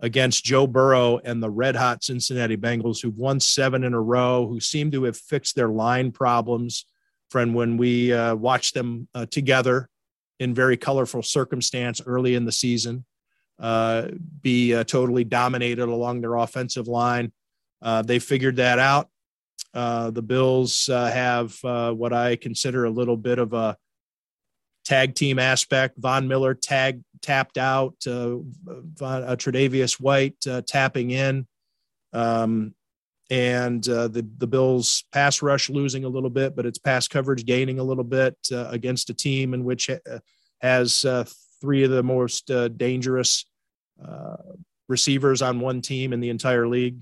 [0.00, 4.46] against Joe Burrow and the red hot Cincinnati Bengals, who've won seven in a row,
[4.46, 6.86] who seem to have fixed their line problems
[7.30, 9.88] from when we uh, watched them uh, together
[10.38, 13.04] in very colorful circumstance early in the season,
[13.58, 14.06] uh,
[14.40, 17.32] be uh, totally dominated along their offensive line.
[18.04, 19.08] they figured that out.
[19.74, 23.76] the Bills have what I consider a little bit of a
[24.88, 25.98] tag team aspect.
[25.98, 27.94] Von Miller tag tapped out.
[28.06, 31.46] Uh, Von, uh, Tre'Davious White uh, tapping in,
[32.14, 32.74] um,
[33.28, 37.44] and uh, the the Bills pass rush losing a little bit, but its pass coverage
[37.44, 40.18] gaining a little bit uh, against a team in which uh,
[40.62, 41.04] has
[41.60, 43.44] three of the most dangerous
[44.88, 46.96] receivers on one team in the entire league.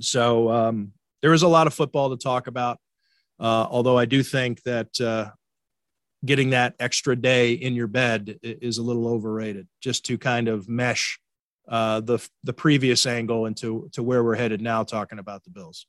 [0.00, 2.78] So um, there is a lot of football to talk about.
[3.40, 5.34] although I do think that
[6.24, 10.68] getting that extra day in your bed is a little overrated just to kind of
[10.68, 11.18] mesh
[11.68, 15.86] uh, the the previous angle into to where we're headed now talking about the bills.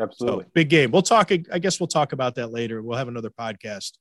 [0.00, 0.44] Absolutely.
[0.44, 0.90] So, big game.
[0.90, 2.82] We'll talk i guess we'll talk about that later.
[2.82, 3.92] We'll have another podcast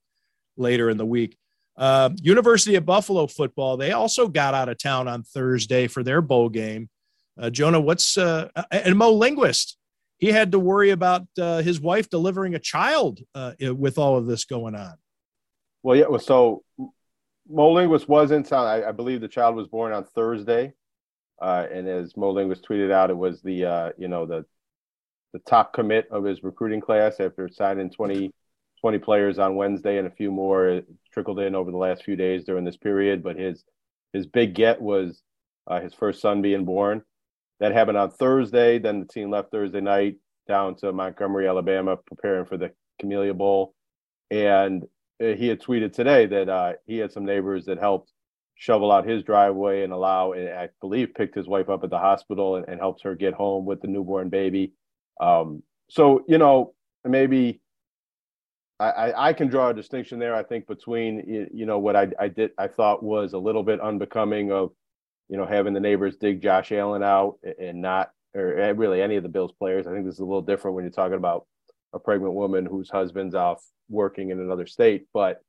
[0.57, 1.37] later in the week.
[1.77, 6.21] Uh, university of buffalo football they also got out of town on thursday for their
[6.21, 6.89] bowl game.
[7.39, 9.77] Uh, jonah what's uh, and mo linguist
[10.17, 14.25] he had to worry about uh, his wife delivering a child uh, with all of
[14.25, 14.95] this going on.
[15.83, 16.17] Well, yeah.
[16.17, 16.63] So
[17.47, 18.65] Mo Linguist was in town.
[18.65, 20.73] I, I, believe the child was born on Thursday,
[21.41, 24.45] uh, and as Mo Linguist tweeted out, it was the uh, you know the
[25.33, 28.31] the top commit of his recruiting class after signing 20,
[28.81, 30.81] 20 players on Wednesday and a few more
[31.13, 33.23] trickled in over the last few days during this period.
[33.23, 33.63] But his
[34.13, 35.21] his big get was
[35.67, 37.03] uh, his first son being born.
[37.59, 38.79] That happened on Thursday.
[38.79, 40.17] Then the team left Thursday night
[40.47, 43.73] down to Montgomery, Alabama, preparing for the Camellia Bowl.
[44.29, 44.83] And
[45.21, 48.11] uh, he had tweeted today that uh, he had some neighbors that helped
[48.55, 51.99] shovel out his driveway and allow, and I believe, picked his wife up at the
[51.99, 54.73] hospital and, and helped her get home with the newborn baby.
[55.21, 56.73] Um, so, you know,
[57.05, 57.61] maybe
[58.79, 62.27] I, I, can draw a distinction there, I think, between, you know, what I, I
[62.27, 64.71] did, I thought was a little bit unbecoming of
[65.29, 69.15] you know, having the neighbors dig Josh Allen out and not, or eh, really any
[69.15, 69.87] of the Bills players.
[69.87, 71.45] I think this is a little different when you're talking about
[71.93, 75.07] a pregnant woman whose husband's off working in another state.
[75.13, 75.41] But,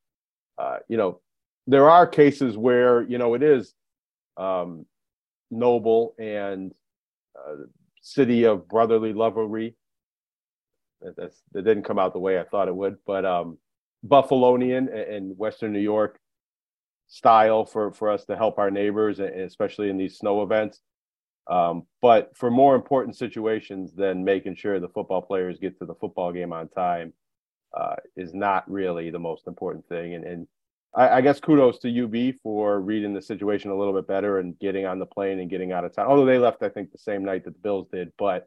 [0.57, 1.21] uh, you know,
[1.67, 3.75] there are cases where, you know, it is
[4.37, 4.87] um,
[5.51, 6.73] noble and
[7.37, 7.65] uh,
[8.03, 9.75] city of brotherly lovery.
[11.01, 13.59] That's, that didn't come out the way I thought it would, but um,
[14.05, 16.19] Buffalonian and Western New York
[17.09, 20.81] style for for us to help our neighbors, especially in these snow events.
[21.49, 25.95] Um, but for more important situations than making sure the football players get to the
[25.95, 27.15] football game on time
[27.75, 30.15] uh, is not really the most important thing.
[30.15, 30.47] And, and
[30.95, 34.59] I, I, guess kudos to UB for reading the situation a little bit better and
[34.59, 36.07] getting on the plane and getting out of town.
[36.07, 38.47] Although they left, I think, the same night that the Bills did, but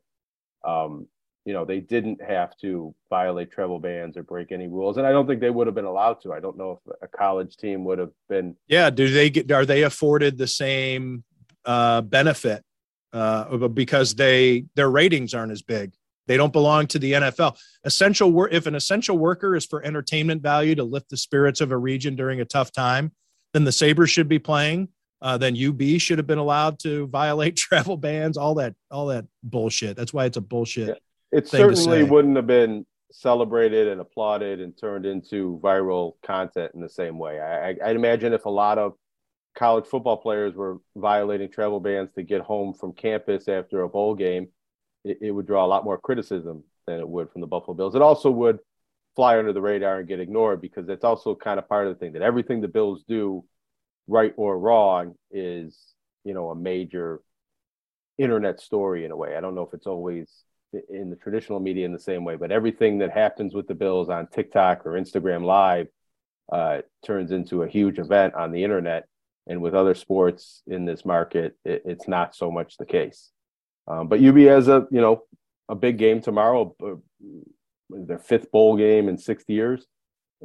[0.63, 1.07] um,
[1.45, 5.11] you know, they didn't have to violate travel bans or break any rules, and I
[5.11, 6.33] don't think they would have been allowed to.
[6.33, 8.55] I don't know if a college team would have been.
[8.67, 9.51] Yeah, do they get?
[9.51, 11.23] Are they afforded the same
[11.65, 12.63] uh, benefit
[13.11, 15.93] uh, because they their ratings aren't as big?
[16.27, 17.57] They don't belong to the NFL.
[17.83, 18.53] Essential work.
[18.53, 22.15] If an essential worker is for entertainment value to lift the spirits of a region
[22.15, 23.11] during a tough time,
[23.53, 24.89] then the Sabres should be playing.
[25.21, 29.25] uh, then UB should have been allowed to violate travel bans, all that, all that
[29.43, 29.95] bullshit.
[29.97, 30.89] That's why it's a bullshit.
[30.89, 30.93] Yeah.
[31.31, 36.89] It certainly wouldn't have been celebrated and applauded and turned into viral content in the
[36.89, 37.39] same way.
[37.39, 38.93] I, I, imagine if a lot of
[39.55, 44.15] college football players were violating travel bans to get home from campus after a bowl
[44.15, 44.47] game,
[45.03, 47.95] it, it would draw a lot more criticism than it would from the Buffalo Bills.
[47.95, 48.59] It also would
[49.15, 51.99] fly under the radar and get ignored because that's also kind of part of the
[51.99, 53.43] thing that everything the Bills do,
[54.07, 55.77] right or wrong, is
[56.23, 57.21] you know a major
[58.17, 59.35] internet story in a way.
[59.35, 60.29] I don't know if it's always
[60.89, 64.09] in the traditional media in the same way, but everything that happens with the Bills
[64.09, 65.87] on TikTok or Instagram Live
[66.51, 69.07] uh, turns into a huge event on the internet.
[69.47, 73.31] And with other sports in this market, it, it's not so much the case.
[73.87, 75.23] Um, but UB has a you know
[75.67, 76.95] a big game tomorrow, uh,
[77.89, 79.87] their fifth bowl game in six years,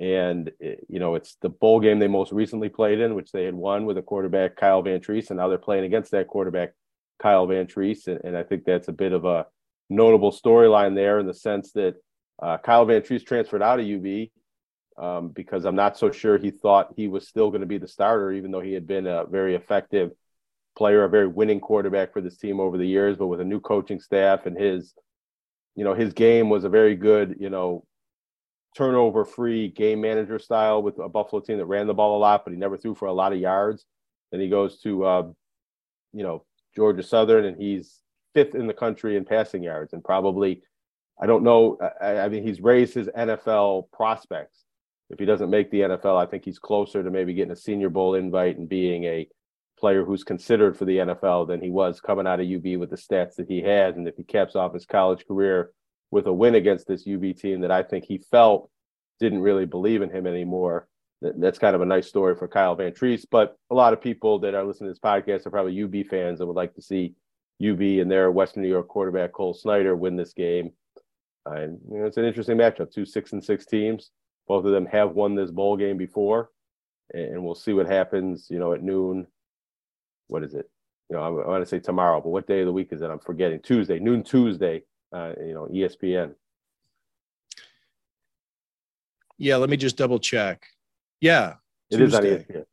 [0.01, 3.45] and it, you know it's the bowl game they most recently played in, which they
[3.45, 6.73] had won with a quarterback Kyle Vantrease, and now they're playing against that quarterback
[7.21, 9.47] Kyle Vantrease, and, and I think that's a bit of a
[9.89, 11.95] notable storyline there in the sense that
[12.43, 14.29] uh, Kyle Vantrease transferred out of UB
[14.99, 17.89] um, because I'm not so sure he thought he was still going to be the
[17.89, 20.13] starter, even though he had been a very effective
[20.77, 23.17] player, a very winning quarterback for this team over the years.
[23.17, 24.95] But with a new coaching staff and his,
[25.75, 27.85] you know, his game was a very good, you know,
[28.77, 32.45] turnover free game manager style with a Buffalo team that ran the ball a lot,
[32.45, 33.85] but he never threw for a lot of yards.
[34.31, 35.23] Then he goes to, uh,
[36.13, 36.45] you know,
[36.75, 38.01] Georgia Southern, and he's
[38.37, 40.61] fifth in the country in passing yards, and probably,
[41.19, 41.79] I don't know.
[42.03, 44.65] I, I, mean, he's raised his NFL prospects.
[45.09, 47.89] If he doesn't make the NFL, I think he's closer to maybe getting a Senior
[47.89, 49.27] Bowl invite and being a
[49.79, 52.97] player who's considered for the NFL than he was coming out of UB with the
[52.97, 53.97] stats that he has.
[53.97, 55.71] And if he caps off his college career
[56.11, 58.69] with a win against this UB team that I think he felt
[59.19, 60.89] didn't really believe in him anymore,
[61.23, 63.25] that's kind of a nice story for Kyle Vantrease.
[63.31, 66.39] But a lot of people that are listening to this podcast are probably UB fans
[66.39, 67.15] that would like to see
[67.65, 70.73] UB and their Western New York quarterback Cole Snyder win this game.
[71.49, 72.93] Uh, and you know, it's an interesting matchup.
[72.93, 74.11] Two six and six teams.
[74.49, 76.51] Both of them have won this bowl game before,
[77.15, 78.49] and we'll see what happens.
[78.51, 79.27] You know, at noon.
[80.29, 80.69] What is it?
[81.09, 83.01] You know, I, I want to say tomorrow, but what day of the week is
[83.01, 83.11] it?
[83.11, 83.61] I'm forgetting.
[83.61, 84.83] Tuesday, noon Tuesday.
[85.13, 86.35] Uh, you know, ESPN.
[89.39, 90.67] Yeah, let me just double check.
[91.21, 91.55] Yeah,
[91.91, 92.29] it Tuesday.
[92.29, 92.65] is on ESPN.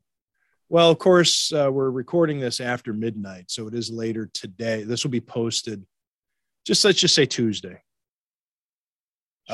[0.68, 4.82] Well, of course, uh, we're recording this after midnight, so it is later today.
[4.82, 5.84] This will be posted.
[6.64, 7.82] Just let's just say Tuesday.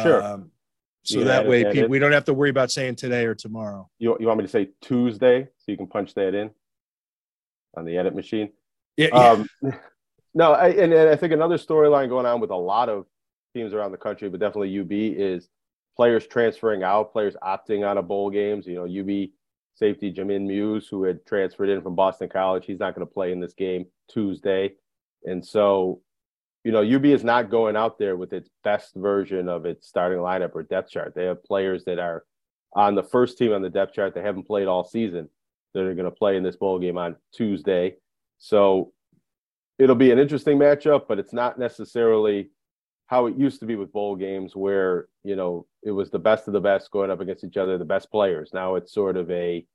[0.00, 0.22] Sure.
[0.22, 0.50] Um,
[1.02, 3.88] so that way, that we don't have to worry about saying today or tomorrow.
[3.98, 6.50] You, you want me to say Tuesday so you can punch that in
[7.76, 8.50] on the edit machine?
[8.96, 9.08] Yeah.
[9.08, 9.48] Um,
[10.34, 13.06] no, I, and, and I think another storyline going on with a lot of
[13.54, 15.48] teams around the country, but definitely UB is
[15.96, 18.66] players transferring out, players opting out of bowl games.
[18.66, 19.30] You know, UB
[19.80, 22.66] safety Jamin Muse, who had transferred in from Boston College.
[22.66, 24.74] He's not going to play in this game Tuesday.
[25.24, 26.02] And so,
[26.62, 30.18] you know, UB is not going out there with its best version of its starting
[30.18, 31.14] lineup or depth chart.
[31.16, 32.24] They have players that are
[32.74, 35.28] on the first team on the depth chart that haven't played all season
[35.74, 37.96] that are going to play in this bowl game on Tuesday.
[38.38, 38.92] So
[39.78, 42.50] it'll be an interesting matchup, but it's not necessarily
[43.10, 46.46] how it used to be with bowl games where you know it was the best
[46.46, 48.50] of the best going up against each other the best players.
[48.54, 49.66] Now it's sort of a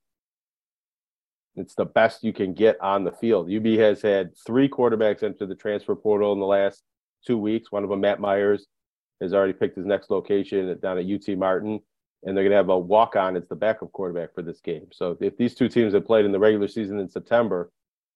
[1.57, 3.51] it's the best you can get on the field.
[3.51, 6.83] Ub has had three quarterbacks enter the transfer portal in the last
[7.27, 7.73] two weeks.
[7.73, 8.67] One of them matt myers
[9.21, 11.81] has already picked his next location down at ut martin
[12.23, 14.87] and they're going to have a walk on as the backup quarterback for this game.
[14.93, 17.69] So if these two teams had played in the regular season in september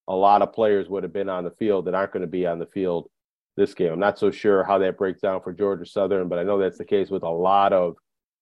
[0.07, 2.47] a lot of players would have been on the field that aren't going to be
[2.47, 3.09] on the field
[3.59, 3.91] this game.
[3.91, 6.77] I'm not so sure how that breaks down for Georgia Southern, but I know that's
[6.77, 7.97] the case with a lot of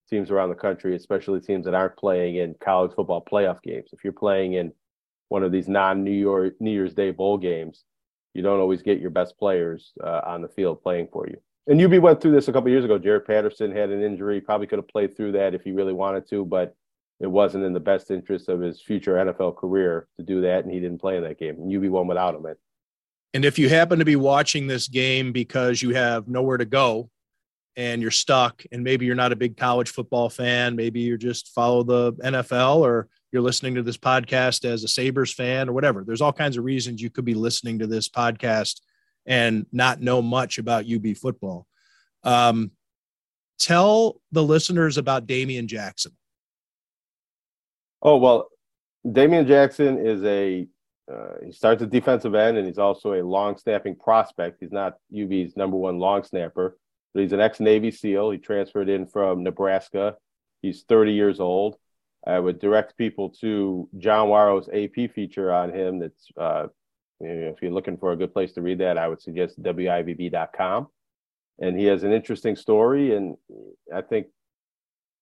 [0.09, 3.89] teams around the country, especially teams that aren't playing in college football playoff games.
[3.91, 4.71] If you're playing in
[5.29, 7.83] one of these non-New York New Year's Day bowl games,
[8.33, 11.37] you don't always get your best players uh, on the field playing for you.
[11.65, 12.97] And UB went through this a couple years ago.
[12.97, 16.29] Jared Patterson had an injury, probably could have played through that if he really wanted
[16.29, 16.75] to, but
[17.19, 20.71] it wasn't in the best interest of his future NFL career to do that, and
[20.71, 21.55] he didn't play in that game.
[21.55, 22.45] And UB won without him.
[23.33, 27.09] And if you happen to be watching this game because you have nowhere to go
[27.75, 31.53] and you're stuck, and maybe you're not a big college football fan, maybe you're just
[31.53, 36.03] follow the NFL or you're listening to this podcast as a Sabres fan or whatever.
[36.03, 38.81] There's all kinds of reasons you could be listening to this podcast
[39.25, 41.67] and not know much about UB football.
[42.23, 42.71] Um,
[43.59, 46.13] tell the listeners about Damian Jackson.
[48.01, 48.49] Oh, well,
[49.09, 50.67] Damian Jackson is a
[51.11, 54.57] uh, he starts at defensive end, and he's also a long snapping prospect.
[54.59, 56.77] He's not UB's number one long snapper,
[57.13, 58.31] but he's an ex Navy SEAL.
[58.31, 60.15] He transferred in from Nebraska.
[60.61, 61.77] He's 30 years old.
[62.25, 65.99] I would direct people to John Wawrow's AP feature on him.
[65.99, 66.67] That's uh,
[67.21, 69.61] you know, if you're looking for a good place to read that, I would suggest
[69.61, 70.87] wivb.com.
[71.59, 73.35] And he has an interesting story, and
[73.93, 74.27] I think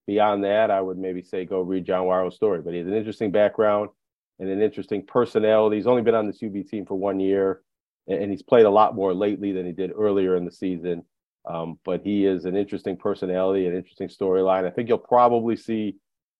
[0.06, 2.60] beyond that, I would maybe say go read John Wawrow's story.
[2.60, 3.90] But he has an interesting background
[4.38, 5.76] and an interesting personality.
[5.76, 7.62] He's only been on this UB team for one year,
[8.08, 11.04] and he's played a lot more lately than he did earlier in the season.
[11.48, 14.66] Um, but he is an interesting personality, an interesting storyline.
[14.66, 15.96] I think you'll probably see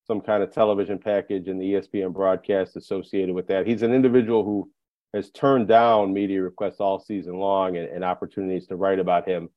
[0.07, 3.67] some kind of television package in the ESPN broadcast associated with that.
[3.67, 4.71] He's an individual who
[5.15, 9.49] has turned down media requests all season long and, and opportunities to write about him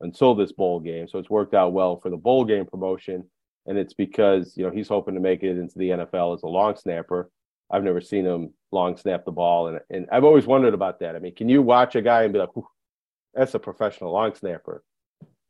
[0.00, 1.06] until this bowl game.
[1.08, 3.24] So it's worked out well for the bowl game promotion.
[3.66, 6.48] And it's because, you know, he's hoping to make it into the NFL as a
[6.48, 7.30] long snapper.
[7.72, 9.68] I've never seen him long snap the ball.
[9.68, 11.16] And, and I've always wondered about that.
[11.16, 12.50] I mean, can you watch a guy and be like,
[13.34, 14.84] that's a professional long snapper?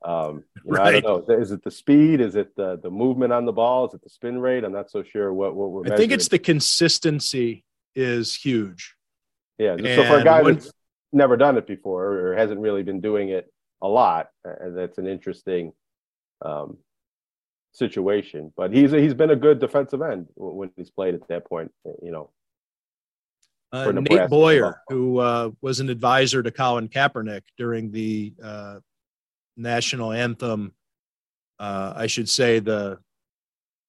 [0.04, 0.94] Um, you know, right.
[0.96, 1.34] I don't know.
[1.34, 2.20] Is it the speed?
[2.20, 3.86] Is it the the movement on the ball?
[3.86, 4.64] Is it the spin rate?
[4.64, 5.92] I'm not so sure what what we're.
[5.92, 7.64] I think it's the consistency
[7.94, 8.94] is huge.
[9.58, 9.74] Yeah.
[9.74, 10.72] And so for a guy when, that's
[11.12, 15.06] never done it before or hasn't really been doing it a lot, uh, that's an
[15.06, 15.72] interesting
[16.44, 16.78] um,
[17.72, 18.52] situation.
[18.56, 21.72] But he's he's been a good defensive end when he's played at that point.
[22.02, 22.30] You know.
[23.72, 28.80] Uh, Nate Boyer, who uh, was an advisor to Colin Kaepernick during the uh,
[29.56, 30.72] national anthem.
[31.58, 32.98] Uh, I should say the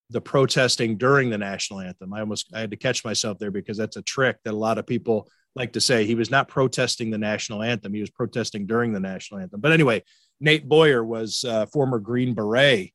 [0.09, 2.13] the protesting during the national anthem.
[2.13, 4.77] I almost I had to catch myself there because that's a trick that a lot
[4.77, 6.05] of people like to say.
[6.05, 9.59] He was not protesting the national anthem; he was protesting during the national anthem.
[9.59, 10.03] But anyway,
[10.39, 12.93] Nate Boyer was uh, former Green Beret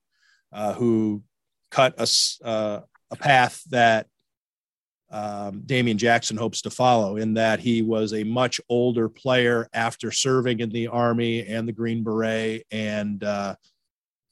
[0.53, 1.23] uh, who
[1.71, 2.81] cut a uh,
[3.11, 4.07] a path that
[5.11, 10.11] um, Damian Jackson hopes to follow, in that he was a much older player after
[10.11, 13.55] serving in the Army and the Green Beret, and uh,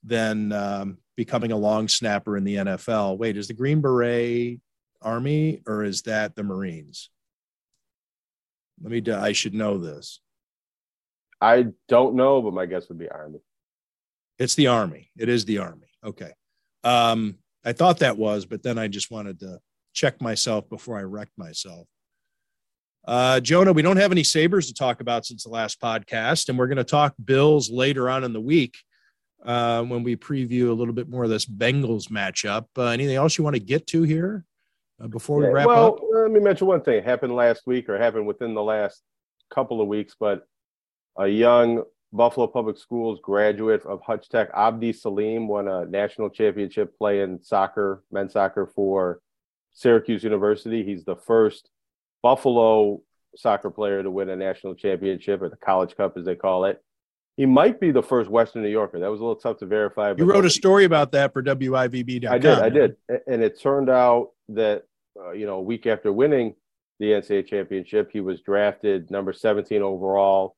[0.03, 3.19] then um, becoming a long snapper in the NFL.
[3.19, 4.61] Wait, is the Green Beret
[5.03, 7.11] Army or is that the Marines?
[8.83, 9.12] Let me.
[9.12, 10.21] I should know this.
[11.41, 13.41] I don't know, but my guess would be Army.
[14.39, 15.11] It's the Army.
[15.17, 15.89] It is the Army.
[16.07, 16.32] Okay.
[16.84, 19.59] Um, I thought that was, but then I just wanted to
[19.92, 21.88] check myself before I wrecked myself.
[23.07, 26.59] Uh, Jonah, we don't have any Sabres to talk about since the last podcast, and
[26.59, 28.76] we're going to talk Bills later on in the week
[29.44, 32.66] uh, when we preview a little bit more of this Bengals matchup.
[32.76, 34.44] Uh, anything else you want to get to here
[35.02, 36.00] uh, before we wrap well, up?
[36.12, 36.98] let me mention one thing.
[36.98, 39.02] It happened last week or happened within the last
[39.50, 40.46] couple of weeks, but
[41.18, 46.96] a young Buffalo Public Schools graduate of Hutch Tech, Abdi Salim, won a national championship
[46.96, 49.20] playing soccer, men's soccer for
[49.72, 50.84] Syracuse University.
[50.84, 51.68] He's the first
[52.22, 53.02] Buffalo
[53.36, 56.82] soccer player to win a national championship or the College Cup, as they call it.
[57.36, 58.98] He might be the first Western New Yorker.
[58.98, 60.14] That was a little tough to verify.
[60.16, 62.32] You wrote a story about that for WIVB.com.
[62.32, 62.59] I did.
[62.59, 62.96] I did.
[63.26, 64.84] And it turned out that,
[65.20, 66.54] uh, you know, a week after winning
[66.98, 70.57] the NCAA championship, he was drafted number 17 overall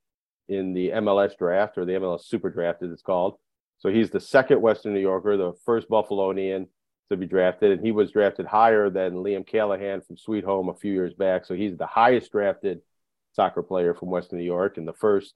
[0.49, 3.37] in the MLS draft or the MLS Super Draft, as it's called.
[3.79, 6.67] So he's the second Western New Yorker, the first Buffalonian
[7.11, 10.75] to be drafted, and he was drafted higher than Liam Callahan from Sweet Home a
[10.75, 11.47] few years back.
[11.47, 12.81] So he's the highest drafted
[13.33, 15.35] soccer player from Western New York and the first,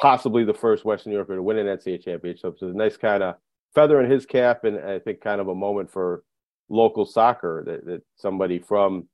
[0.00, 2.58] possibly the first Western New Yorker to win an NCAA championship.
[2.58, 3.36] So it's a nice kind of
[3.74, 6.22] feather in his cap, and I think kind of a moment for
[6.68, 9.08] local soccer that, that somebody from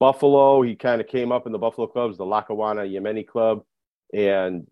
[0.00, 3.62] Buffalo, he kind of came up in the Buffalo clubs, the Lackawanna Yemeni club,
[4.12, 4.66] and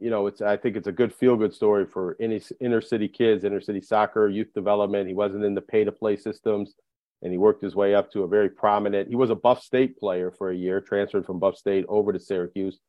[0.00, 3.08] you know, it's I think it's a good feel good story for any inner city
[3.08, 5.08] kids, inner city soccer, youth development.
[5.08, 6.74] He wasn't in the pay to play systems,
[7.22, 9.08] and he worked his way up to a very prominent.
[9.08, 12.18] He was a Buff State player for a year, transferred from Buff State over to
[12.18, 12.80] Syracuse,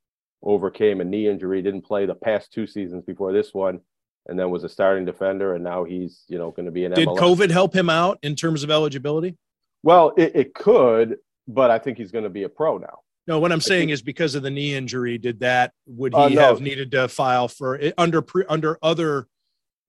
[0.41, 3.80] overcame a knee injury, didn't play the past two seasons before this one,
[4.28, 6.93] and then was a starting defender, and now he's you know going to be an.
[6.93, 7.20] Did MLS.
[7.20, 9.38] COVID help him out in terms of eligibility?
[9.84, 12.99] Well, it, it could, but I think he's going to be a pro now.
[13.32, 16.38] No, what I'm saying is because of the knee injury, did that would uh, he
[16.38, 16.47] uh, no.
[16.49, 19.29] have needed to file for under pre, under other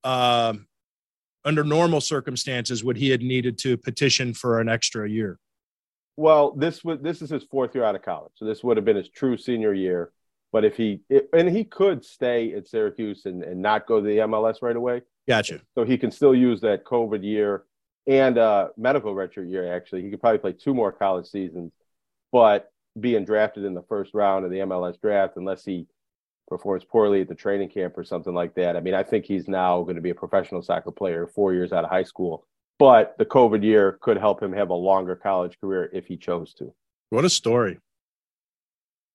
[0.05, 0.55] uh,
[1.45, 5.41] under normal circumstances would he have needed to petition for an extra year?
[6.17, 8.85] Well, this was this is his fourth year out of college, so this would have
[8.85, 10.13] been his true senior year.
[10.53, 14.07] But if he it, and he could stay at Syracuse and, and not go to
[14.07, 15.03] the MLS right away.
[15.27, 15.63] Gotcha.
[15.75, 17.65] So he can still use that COVID year
[18.07, 19.75] and uh, medical redshirt year.
[19.75, 21.73] Actually, he could probably play two more college seasons,
[22.31, 25.87] but being drafted in the first round of the MLS draft unless he
[26.49, 28.77] performs poorly at the training camp or something like that.
[28.77, 31.73] I mean, I think he's now going to be a professional soccer player four years
[31.73, 32.47] out of high school.
[32.79, 36.53] But the COVID year could help him have a longer college career if he chose
[36.55, 36.75] to.
[37.11, 37.79] What a story.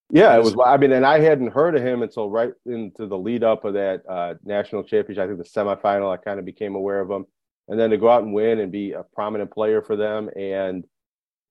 [0.09, 0.55] Yeah, it was.
[0.65, 3.73] I mean, and I hadn't heard of him until right into the lead up of
[3.73, 5.23] that uh, national championship.
[5.23, 7.25] I think the semifinal, I kind of became aware of him.
[7.67, 10.85] and then to go out and win and be a prominent player for them and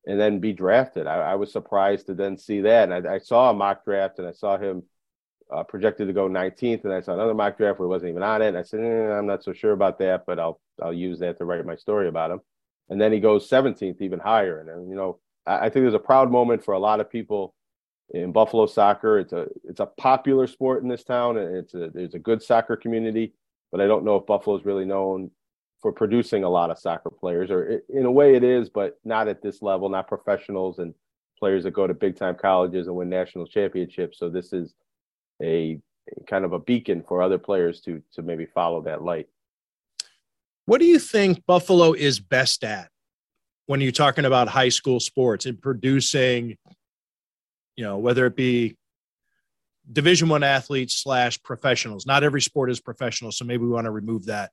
[0.06, 1.06] and then be drafted.
[1.06, 2.90] I, I was surprised to then see that.
[2.90, 4.84] And I, I, saw a mock draft and I saw him
[5.52, 8.22] uh, projected to go 19th, and I saw another mock draft where he wasn't even
[8.22, 8.48] on it.
[8.48, 11.38] And I said, eh, I'm not so sure about that, but I'll I'll use that
[11.38, 12.40] to write my story about him.
[12.88, 14.60] And then he goes 17th, even higher.
[14.60, 17.10] And, and you know, I, I think there's a proud moment for a lot of
[17.10, 17.54] people
[18.10, 19.18] in Buffalo soccer.
[19.18, 22.42] It's a it's a popular sport in this town, and it's a there's a good
[22.42, 23.34] soccer community.
[23.72, 25.30] But I don't know if Buffalo is really known
[25.86, 28.98] for producing a lot of soccer players, or it, in a way it is, but
[29.04, 30.92] not at this level, not professionals and
[31.38, 34.18] players that go to big time colleges and win national championships.
[34.18, 34.74] So this is
[35.40, 35.78] a,
[36.26, 39.28] kind of a beacon for other players to to maybe follow that light.
[40.64, 42.90] What do you think Buffalo is best at
[43.66, 46.56] when you're talking about high school sports and producing,
[47.76, 48.76] you know, whether it be
[49.92, 53.92] division one athletes slash professionals not every sport is professional so maybe we want to
[53.92, 54.50] remove that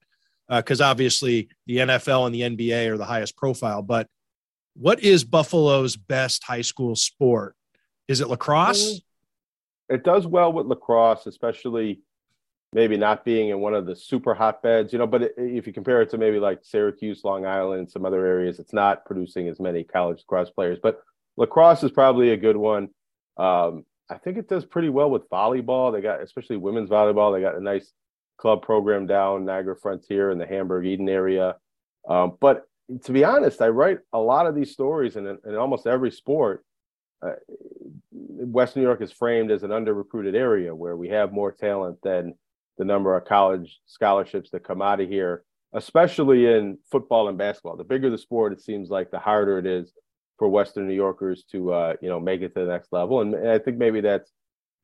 [0.50, 4.08] because uh, obviously the nfl and the nba are the highest profile but
[4.76, 7.56] what is buffalo's best high school sport?
[8.08, 9.02] Is it lacrosse?
[9.88, 12.02] It does well with lacrosse especially
[12.74, 16.02] maybe not being in one of the super hotbeds you know but if you compare
[16.02, 19.84] it to maybe like syracuse long island some other areas it's not producing as many
[19.84, 21.04] college lacrosse players but
[21.38, 22.89] lacrosse is probably a good one.
[23.38, 25.91] Um, I think it does pretty well with volleyball.
[25.91, 27.91] They got, especially women's volleyball, they got a nice
[28.38, 31.55] club program down Niagara Frontier in the Hamburg Eden area.
[32.07, 32.63] Um, but
[33.03, 36.65] to be honest, I write a lot of these stories in, in almost every sport.
[37.25, 37.31] Uh,
[38.11, 41.97] Western New York is framed as an under recruited area where we have more talent
[42.03, 42.34] than
[42.77, 47.77] the number of college scholarships that come out of here, especially in football and basketball.
[47.77, 49.93] The bigger the sport, it seems like the harder it is
[50.38, 53.21] for Western New Yorkers to uh, you know make it to the next level.
[53.21, 54.31] And, and I think maybe that's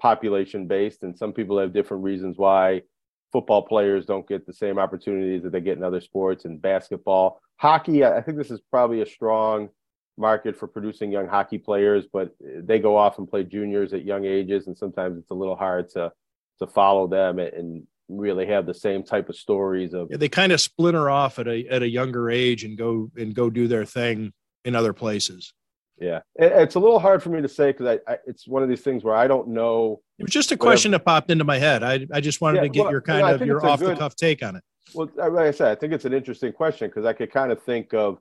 [0.01, 2.83] population based, and some people have different reasons why
[3.31, 7.41] football players don't get the same opportunities that they get in other sports and basketball.
[7.57, 9.69] Hockey, I think this is probably a strong
[10.17, 14.25] market for producing young hockey players, but they go off and play juniors at young
[14.25, 16.11] ages, and sometimes it's a little hard to
[16.59, 20.51] to follow them and really have the same type of stories of yeah, they kind
[20.51, 23.85] of splinter off at a at a younger age and go and go do their
[23.85, 24.33] thing
[24.65, 25.53] in other places.
[25.99, 28.69] Yeah, it's a little hard for me to say because I, I, it's one of
[28.69, 30.01] these things where I don't know.
[30.17, 31.83] It was just a question that popped into my head.
[31.83, 33.99] I, I just wanted yeah, to get well, your kind of your off good, the
[33.99, 34.63] cuff take on it.
[34.93, 37.61] Well, like I said, I think it's an interesting question because I could kind of
[37.61, 38.19] think of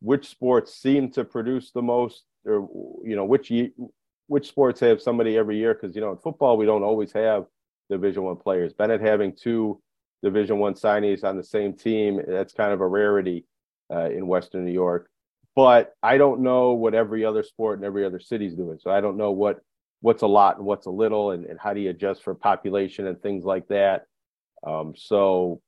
[0.00, 2.68] which sports seem to produce the most, or
[3.04, 3.52] you know, which
[4.26, 5.74] which sports have somebody every year.
[5.74, 7.46] Because you know, in football, we don't always have
[7.90, 8.72] Division One players.
[8.72, 9.80] Bennett having two
[10.24, 13.46] Division One signees on the same team, that's kind of a rarity
[13.88, 15.10] uh, in Western New York
[15.56, 18.78] but I don't know what every other sport and every other city is doing.
[18.80, 19.60] So I don't know what
[20.00, 23.06] what's a lot and what's a little, and, and how do you adjust for population
[23.06, 24.06] and things like that.
[24.66, 25.60] Um, so,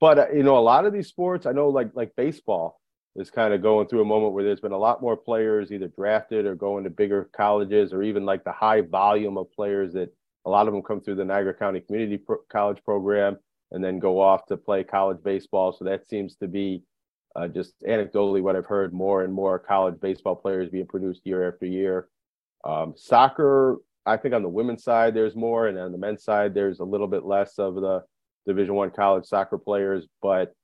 [0.00, 2.80] but uh, you know, a lot of these sports, I know, like like baseball
[3.16, 5.88] is kind of going through a moment where there's been a lot more players either
[5.88, 10.14] drafted or going to bigger colleges, or even like the high volume of players that
[10.46, 13.36] a lot of them come through the Niagara County Community Pro- College program
[13.70, 15.72] and then go off to play college baseball.
[15.72, 16.82] So that seems to be
[17.36, 21.48] uh, just anecdotally what I've heard more and more college baseball players being produced year
[21.48, 22.08] after year.
[22.64, 23.76] Um, soccer,
[24.06, 26.84] I think on the women's side there's more, and on the men's side there's a
[26.84, 28.02] little bit less of the
[28.46, 30.54] Division One college soccer players, but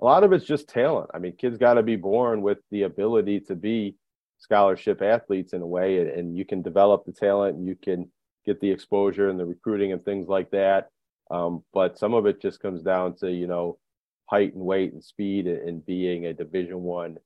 [0.00, 1.10] a lot of it's just talent.
[1.14, 3.96] I mean, kids got to be born with the ability to be
[4.38, 8.10] scholarship athletes in a way, and, and, you can develop the talent, and you can
[8.44, 10.88] get the exposure and the recruiting and things like that.
[11.30, 13.78] Um, but some of it just comes down to you know
[14.26, 17.16] height and weight and speed and being a division one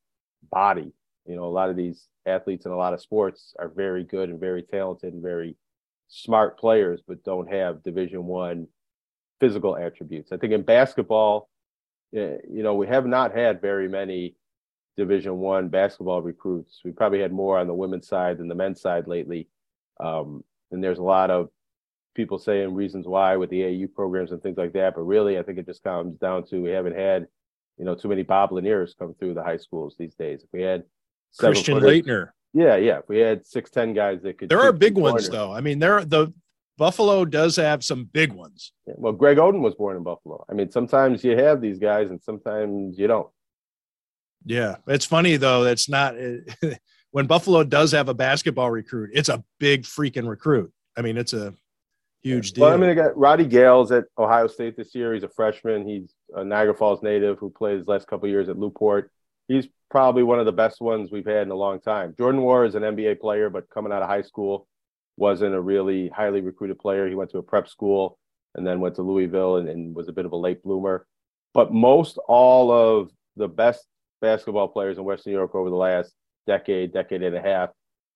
[0.51, 0.93] body.
[1.27, 4.29] You know a lot of these athletes in a lot of sports are very good
[4.29, 5.57] and very talented and very
[6.09, 8.67] smart players but don't have division one
[9.41, 10.33] physical attributes.
[10.33, 11.49] I think in basketball
[12.13, 14.35] you know we have not had very many
[14.97, 16.81] division one basketball recruits.
[16.85, 19.49] We probably had more on the women's side than the men's side lately.
[20.01, 21.51] Um, and there's a lot of
[22.19, 24.97] people saying reasons why with the AU programs and things like that.
[24.97, 27.29] But really, I think it just comes down to we haven't had,
[27.79, 30.43] you know, too many Bob Laniers come through the high schools these days.
[30.43, 30.83] If we had
[31.39, 32.31] Christian Laettner.
[32.53, 32.99] Yeah, yeah.
[32.99, 34.49] If we had six, ten guys that could.
[34.49, 35.53] There are big ones though.
[35.53, 36.33] I mean, there the
[36.77, 38.73] Buffalo does have some big ones.
[38.87, 40.45] Yeah, well, Greg Oden was born in Buffalo.
[40.51, 43.29] I mean, sometimes you have these guys and sometimes you don't.
[44.45, 45.63] Yeah, it's funny though.
[45.63, 46.39] That's not eh,
[47.13, 49.11] when Buffalo does have a basketball recruit.
[49.15, 50.73] It's a big freaking recruit.
[50.97, 51.55] I mean, it's a
[52.23, 52.65] Huge deal.
[52.65, 55.15] Well, I mean, I got Roddy Gayle's at Ohio State this year.
[55.15, 55.87] He's a freshman.
[55.87, 59.11] He's a Niagara Falls native who played his last couple years at Newport.
[59.47, 62.15] He's probably one of the best ones we've had in a long time.
[62.19, 64.67] Jordan Nwora is an NBA player, but coming out of high school,
[65.17, 67.09] wasn't a really highly recruited player.
[67.09, 68.19] He went to a prep school
[68.55, 71.07] and then went to Louisville and, and was a bit of a late bloomer.
[71.55, 73.85] But most all of the best
[74.21, 76.13] basketball players in Western New York over the last
[76.47, 77.71] decade, decade and a half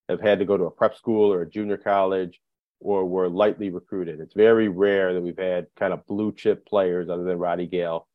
[0.08, 2.40] have had to go to a prep school or a junior college
[2.82, 4.20] or were lightly recruited.
[4.20, 8.08] It's very rare that we've had kind of blue chip players other than Roddy Gayle.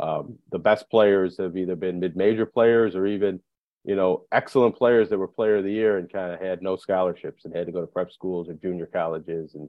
[0.00, 3.40] Um, the best players have either been mid major players or even,
[3.84, 6.76] you know, excellent players that were player of the year and kind of had no
[6.76, 9.68] scholarships and had to go to prep schools or junior colleges and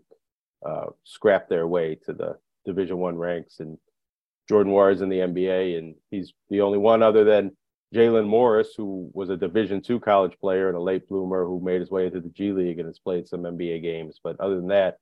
[0.65, 3.59] uh, scrap their way to the Division One ranks.
[3.59, 3.77] And
[4.47, 7.55] Jordan Nwora in the NBA, and he's the only one other than
[7.93, 11.81] Jaylen Morris, who was a Division two college player and a late bloomer who made
[11.81, 14.19] his way into the G League and has played some NBA games.
[14.23, 14.97] But other than that,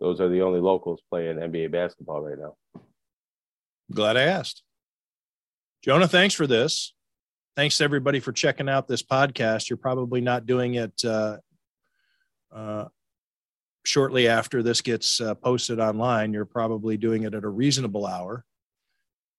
[0.00, 2.56] those are the only locals playing NBA basketball right now.
[3.92, 4.62] Glad I asked.
[5.82, 6.92] Jonah, thanks for this.
[7.54, 9.70] Thanks to everybody for checking out this podcast.
[9.70, 11.38] You're probably not doing it uh,
[12.54, 12.86] uh,
[13.84, 16.34] shortly after this gets uh, posted online.
[16.34, 18.44] You're probably doing it at a reasonable hour.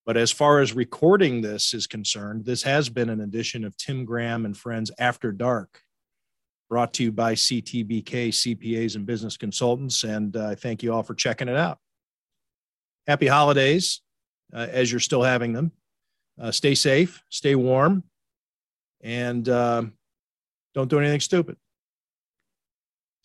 [0.08, 4.06] But as far as recording this is concerned, this has been an edition of Tim
[4.06, 5.82] Graham and Friends After Dark,
[6.70, 10.06] brought to you by CTBK CPAs and Business Consultants.
[10.06, 11.80] And I uh, thank you all for checking it out.
[13.06, 14.00] Happy holidays
[14.54, 15.74] uh, as you're still having them.
[16.40, 18.02] Uh, stay safe, stay warm,
[19.02, 19.84] and uh,
[20.74, 21.58] don't do anything stupid.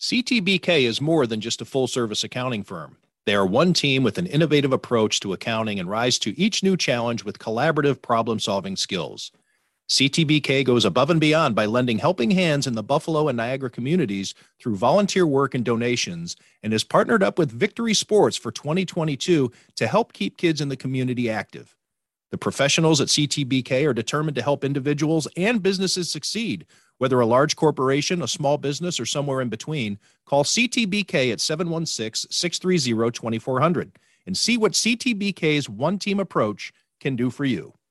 [0.01, 2.97] CTBK is more than just a full service accounting firm.
[3.25, 6.77] They are one team with an innovative approach to accounting and rise to each new
[6.77, 9.31] challenge with collaborative problem solving skills.
[9.89, 14.35] CTBK goes above and beyond by lending helping hands in the Buffalo and Niagara communities
[14.59, 19.87] through volunteer work and donations, and is partnered up with Victory Sports for 2022 to
[19.87, 21.77] help keep kids in the community active.
[22.31, 26.65] The professionals at CTBK are determined to help individuals and businesses succeed
[27.03, 32.31] whether a large corporation, a small business, or somewhere in between, call CTBK at 716
[32.31, 37.53] 630 2400 and see what CTBK's one team approach can do for you.
[37.57, 37.82] You.